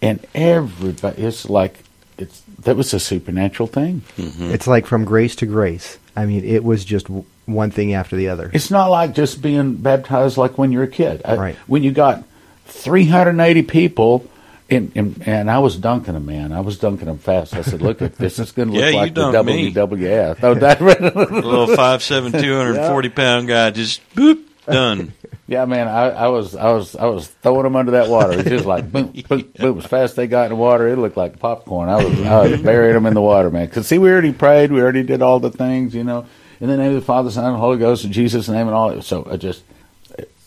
And 0.00 0.24
everybody, 0.34 1.22
it's 1.22 1.48
like, 1.48 1.84
it's 2.18 2.42
that 2.60 2.76
was 2.76 2.92
a 2.94 3.00
supernatural 3.00 3.66
thing. 3.66 4.02
Mm-hmm. 4.16 4.50
It's 4.50 4.66
like 4.66 4.86
from 4.86 5.04
grace 5.04 5.36
to 5.36 5.46
grace. 5.46 5.98
I 6.16 6.26
mean, 6.26 6.44
it 6.44 6.64
was 6.64 6.84
just 6.84 7.08
one 7.46 7.70
thing 7.70 7.94
after 7.94 8.16
the 8.16 8.28
other. 8.28 8.50
It's 8.52 8.70
not 8.70 8.88
like 8.88 9.14
just 9.14 9.40
being 9.40 9.76
baptized 9.76 10.36
like 10.36 10.58
when 10.58 10.72
you're 10.72 10.82
a 10.82 10.88
kid. 10.88 11.22
Right. 11.24 11.54
I, 11.54 11.58
when 11.66 11.82
you 11.82 11.92
got 11.92 12.24
380 12.66 13.62
people, 13.62 14.28
and, 14.70 14.92
and, 14.94 15.22
and, 15.26 15.50
I 15.50 15.60
was 15.60 15.78
dunking 15.78 16.12
them, 16.12 16.26
man. 16.26 16.52
I 16.52 16.60
was 16.60 16.78
dunking 16.78 17.06
them 17.06 17.16
fast. 17.16 17.54
I 17.54 17.62
said, 17.62 17.80
"Look, 17.80 18.02
at 18.02 18.16
this 18.16 18.38
is 18.38 18.52
going 18.52 18.68
to 18.68 18.74
look 18.74 18.84
yeah, 18.84 19.00
like 19.00 19.14
the 19.14 19.32
WWF." 19.32 20.38
Oh, 20.42 20.54
that 20.54 20.80
little 20.82 21.74
five 21.74 22.02
seven, 22.02 22.32
two 22.32 22.54
hundred 22.54 22.86
forty 22.86 23.08
yeah. 23.08 23.14
pound 23.14 23.48
guy 23.48 23.70
just 23.70 24.06
boop 24.14 24.44
done. 24.72 25.12
Yeah, 25.50 25.64
man. 25.64 25.88
I, 25.88 26.10
I, 26.10 26.28
was 26.28 26.54
I 26.54 26.72
was 26.72 26.94
I 26.94 27.06
was 27.06 27.26
throwing 27.26 27.62
them 27.62 27.74
under 27.74 27.92
that 27.92 28.10
water. 28.10 28.32
It 28.32 28.36
was 28.36 28.46
just 28.48 28.66
like 28.66 28.92
boom, 28.92 29.14
boom, 29.28 29.50
boom. 29.58 29.78
As 29.78 29.86
fast 29.86 30.10
as 30.10 30.14
they 30.14 30.26
got 30.26 30.42
in 30.42 30.48
the 30.50 30.56
water, 30.56 30.86
it 30.88 30.96
looked 30.96 31.16
like 31.16 31.38
popcorn. 31.38 31.88
I 31.88 32.04
was 32.04 32.20
I 32.20 32.48
was 32.48 32.60
burying 32.62 32.92
them 32.92 33.06
in 33.06 33.14
the 33.14 33.22
water, 33.22 33.48
man. 33.50 33.64
Because 33.64 33.86
see, 33.86 33.96
we 33.96 34.10
already 34.10 34.34
prayed. 34.34 34.70
We 34.70 34.82
already 34.82 35.04
did 35.04 35.22
all 35.22 35.40
the 35.40 35.50
things, 35.50 35.94
you 35.94 36.04
know 36.04 36.26
in 36.60 36.68
the 36.68 36.76
name 36.76 36.88
of 36.88 36.94
the 36.94 37.06
Father, 37.06 37.30
Son, 37.30 37.44
and 37.44 37.56
Holy 37.56 37.78
Ghost, 37.78 38.04
in 38.04 38.12
Jesus' 38.12 38.48
name, 38.48 38.66
and 38.66 38.74
all. 38.74 39.00
So 39.02 39.26
I 39.30 39.36
just, 39.36 39.62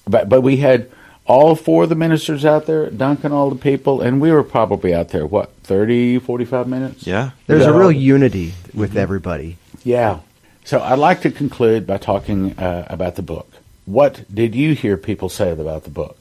but 0.08 0.28
but 0.30 0.42
we 0.42 0.58
had 0.58 0.92
all 1.26 1.56
four 1.56 1.84
of 1.84 1.90
the 1.90 1.96
ministers 1.96 2.44
out 2.44 2.66
there, 2.66 2.90
dunking 2.90 3.32
all 3.32 3.50
the 3.50 3.56
people, 3.56 4.02
and 4.02 4.20
we 4.20 4.32
were 4.32 4.44
probably 4.44 4.94
out 4.94 5.10
there 5.10 5.26
what 5.26 5.54
30, 5.64 6.20
45 6.20 6.68
minutes. 6.68 7.08
Yeah, 7.08 7.32
there's 7.48 7.66
a 7.66 7.74
real 7.74 7.92
unity 7.92 8.54
with 8.74 8.92
mm-hmm. 8.92 9.00
everybody. 9.00 9.58
Yeah. 9.84 10.20
So 10.64 10.80
I'd 10.80 11.00
like 11.00 11.22
to 11.22 11.32
conclude 11.32 11.88
by 11.88 11.98
talking 11.98 12.58
uh, 12.60 12.86
about 12.88 13.16
the 13.16 13.24
book. 13.24 13.51
What 13.86 14.34
did 14.34 14.56
you 14.56 14.76
hear 14.76 14.98
people 14.98 15.30
say 15.30 15.52
about 15.52 15.84
the 15.84 15.90
book? 15.90 16.18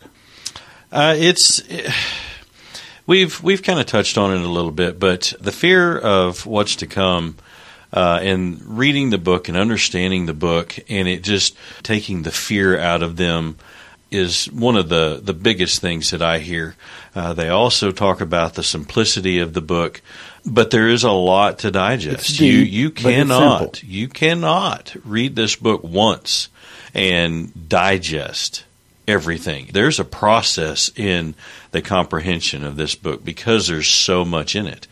Uh, 0.91 1.15
it's. 1.17 1.63
we've 3.07 3.43
we've 3.43 3.63
kind 3.63 3.81
of 3.81 3.87
touched 3.87 4.19
on 4.19 4.33
it 4.33 4.41
a 4.41 4.49
little 4.49 4.71
bit, 4.71 4.99
but 4.99 5.33
the 5.41 5.53
fear 5.53 5.99
of 5.99 6.47
what's 6.47 6.77
to 6.77 6.87
come 6.87 7.37
uh, 7.93 8.21
and 8.23 8.63
reading 8.79 9.11
the 9.11 9.19
book 9.19 9.49
and 9.49 9.57
understanding 9.57 10.27
the 10.27 10.35
book 10.35 10.79
and 10.89 11.09
it 11.09 11.23
just 11.23 11.57
taking 11.83 12.23
the 12.23 12.31
fear 12.31 12.79
out 12.79 13.03
of 13.03 13.17
them 13.17 13.57
is 14.11 14.47
one 14.47 14.77
of 14.77 14.89
the, 14.89 15.21
the 15.23 15.33
biggest 15.33 15.81
things 15.81 16.11
that 16.11 16.23
I 16.23 16.39
hear. 16.39 16.75
Uh, 17.15 17.33
they 17.33 17.49
also 17.49 17.93
talk 17.93 18.21
about 18.21 18.55
the 18.55 18.63
simplicity 18.63 19.39
of 19.39 19.53
the 19.53 19.61
book, 19.61 20.03
but 20.45 20.71
there 20.71 20.89
is 20.89 21.05
a 21.05 21.13
lot 21.13 21.61
to 21.61 21.71
digest. 21.71 22.39
Deep, 22.39 22.41
you 22.41 22.59
you 22.59 22.91
cannot 22.91 23.83
you 23.83 24.09
cannot 24.09 24.97
read 25.05 25.37
this 25.37 25.57
book 25.57 25.85
once 25.85 26.49
and 26.95 27.69
digest 27.69 28.65
everything. 29.09 29.71
There's 29.73 29.99
a 29.99 30.05
process 30.05 30.91
in 30.97 31.35
the 31.73 31.83
comprehension 31.83 32.65
of 32.65 32.77
this 32.77 32.95
book 32.95 33.25
because 33.25 33.67
there's 33.67 33.89
so 33.89 34.25
much 34.25 34.55
in 34.55 34.67
it 34.67 34.87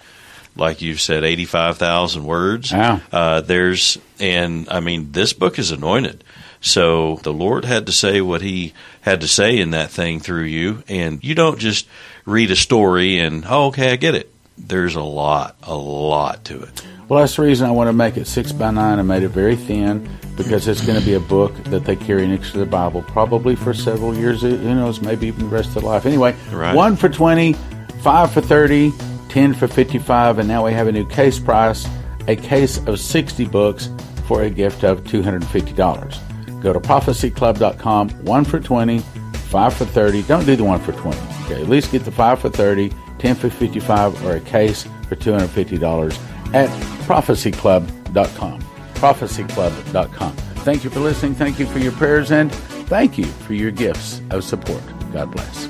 like 0.59 0.83
you 0.83 0.97
said, 0.97 1.25
85,000 1.25 2.25
words. 2.25 2.73
Yeah. 2.73 2.99
Uh, 3.13 3.41
there's, 3.41 3.97
and 4.19 4.69
I 4.69 4.81
mean, 4.81 5.13
this 5.13 5.33
book 5.33 5.59
is 5.59 5.71
anointed. 5.71 6.25
So 6.61 7.21
the 7.23 7.33
Lord 7.33 7.65
had 7.65 7.87
to 7.87 7.93
say 7.93 8.21
what 8.21 8.43
He 8.43 8.75
had 9.03 9.21
to 9.21 9.29
say 9.29 9.59
in 9.59 9.71
that 9.71 9.91
thing 9.91 10.19
through 10.19 10.45
you. 10.45 10.83
And 10.89 11.23
you 11.23 11.35
don't 11.37 11.61
just 11.61 11.87
read 12.27 12.51
a 12.51 12.57
story 12.57 13.21
and, 13.21 13.45
oh, 13.49 13.69
okay, 13.69 13.93
I 13.93 13.97
get 13.97 14.17
it. 14.17 14.35
There's 14.59 14.97
a 14.97 15.03
lot, 15.03 15.57
a 15.63 15.77
lot 15.77 16.45
to 16.47 16.61
it. 16.63 16.85
Well, 17.09 17.21
that's 17.21 17.37
the 17.37 17.43
reason 17.43 17.67
I 17.67 17.71
want 17.71 17.89
to 17.89 17.93
make 17.95 18.17
it 18.17 18.27
six 18.27 18.53
by 18.53 18.71
nine. 18.71 18.99
I 18.99 19.03
made 19.03 19.23
it 19.23 19.31
very 19.31 19.57
thin 19.57 20.09
because 20.37 20.69
it's 20.69 20.85
going 20.85 20.99
to 20.99 21.05
be 21.05 21.15
a 21.15 21.21
book 21.21 21.55
that 21.65 21.85
they 21.85 21.97
carry 21.97 22.27
next 22.27 22.53
to 22.53 22.59
the 22.59 22.67
Bible, 22.67 23.03
probably 23.03 23.57
for 23.57 23.73
several 23.73 24.15
years. 24.15 24.45
Eh, 24.45 24.51
who 24.51 24.75
knows? 24.75 25.01
Maybe 25.01 25.27
even 25.29 25.49
the 25.49 25.57
rest 25.57 25.69
of 25.69 25.75
their 25.75 25.85
life. 25.85 26.05
Anyway, 26.05 26.37
right. 26.53 26.75
one 26.75 26.97
for 26.97 27.09
twenty, 27.09 27.55
five 28.03 28.31
for 28.31 28.43
thirty, 28.43 28.93
10 29.29 29.55
for 29.55 29.69
55 29.69 30.39
and 30.39 30.49
now 30.49 30.65
we 30.65 30.73
have 30.73 30.89
a 30.89 30.93
new 30.93 31.07
case 31.07 31.39
price 31.39 31.87
a 32.27 32.37
case 32.37 32.79
of 32.87 32.99
60 32.99 33.47
books 33.47 33.91
for 34.27 34.43
a 34.43 34.51
gift 34.51 34.85
of 34.85 35.05
$250 35.05 36.63
go 36.63 36.73
to 36.73 36.81
prophecyclub.com 36.81 38.09
1 38.11 38.45
for 38.45 38.61
20 38.61 38.99
5 38.99 39.75
for 39.75 39.85
30 39.85 40.23
don't 40.23 40.45
do 40.47 40.57
the 40.57 40.65
1 40.65 40.81
for 40.81 40.93
20 40.93 41.19
okay 41.45 41.61
at 41.61 41.69
least 41.69 41.93
get 41.93 42.05
the 42.05 42.11
5 42.11 42.41
for 42.41 42.49
30 42.49 42.93
10 43.19 43.35
for 43.35 43.51
55 43.51 44.27
or 44.27 44.37
a 44.37 44.41
case 44.41 44.87
for 45.09 45.17
$250 45.17 46.55
at 46.55 46.98
prophecyclub.com 47.09 48.61
prophecyclub.com 48.95 50.33
thank 50.65 50.85
you 50.85 50.91
for 50.91 51.01
listening 51.01 51.35
thank 51.35 51.59
you 51.59 51.67
for 51.67 51.79
your 51.79 51.93
prayers 51.93 52.31
and 52.31 52.53
thank 52.89 53.17
you 53.17 53.25
for 53.25 53.55
your 53.55 53.71
gifts 53.71 54.21
of 54.31 54.45
support 54.45 54.83
god 55.13 55.31
bless 55.31 55.69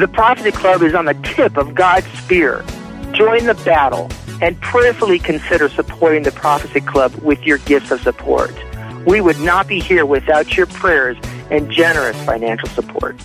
the 0.00 0.08
Prophecy 0.08 0.50
Club 0.50 0.80
is 0.80 0.94
on 0.94 1.04
the 1.04 1.12
tip 1.12 1.58
of 1.58 1.74
God's 1.74 2.06
spear. 2.12 2.64
Join 3.12 3.44
the 3.44 3.60
battle 3.66 4.10
and 4.40 4.58
prayerfully 4.62 5.18
consider 5.18 5.68
supporting 5.68 6.22
the 6.22 6.32
Prophecy 6.32 6.80
Club 6.80 7.14
with 7.16 7.44
your 7.44 7.58
gifts 7.58 7.90
of 7.90 8.00
support. 8.00 8.54
We 9.06 9.20
would 9.20 9.38
not 9.40 9.68
be 9.68 9.78
here 9.78 10.06
without 10.06 10.56
your 10.56 10.64
prayers 10.64 11.18
and 11.50 11.70
generous 11.70 12.16
financial 12.24 12.70
support. 12.70 13.20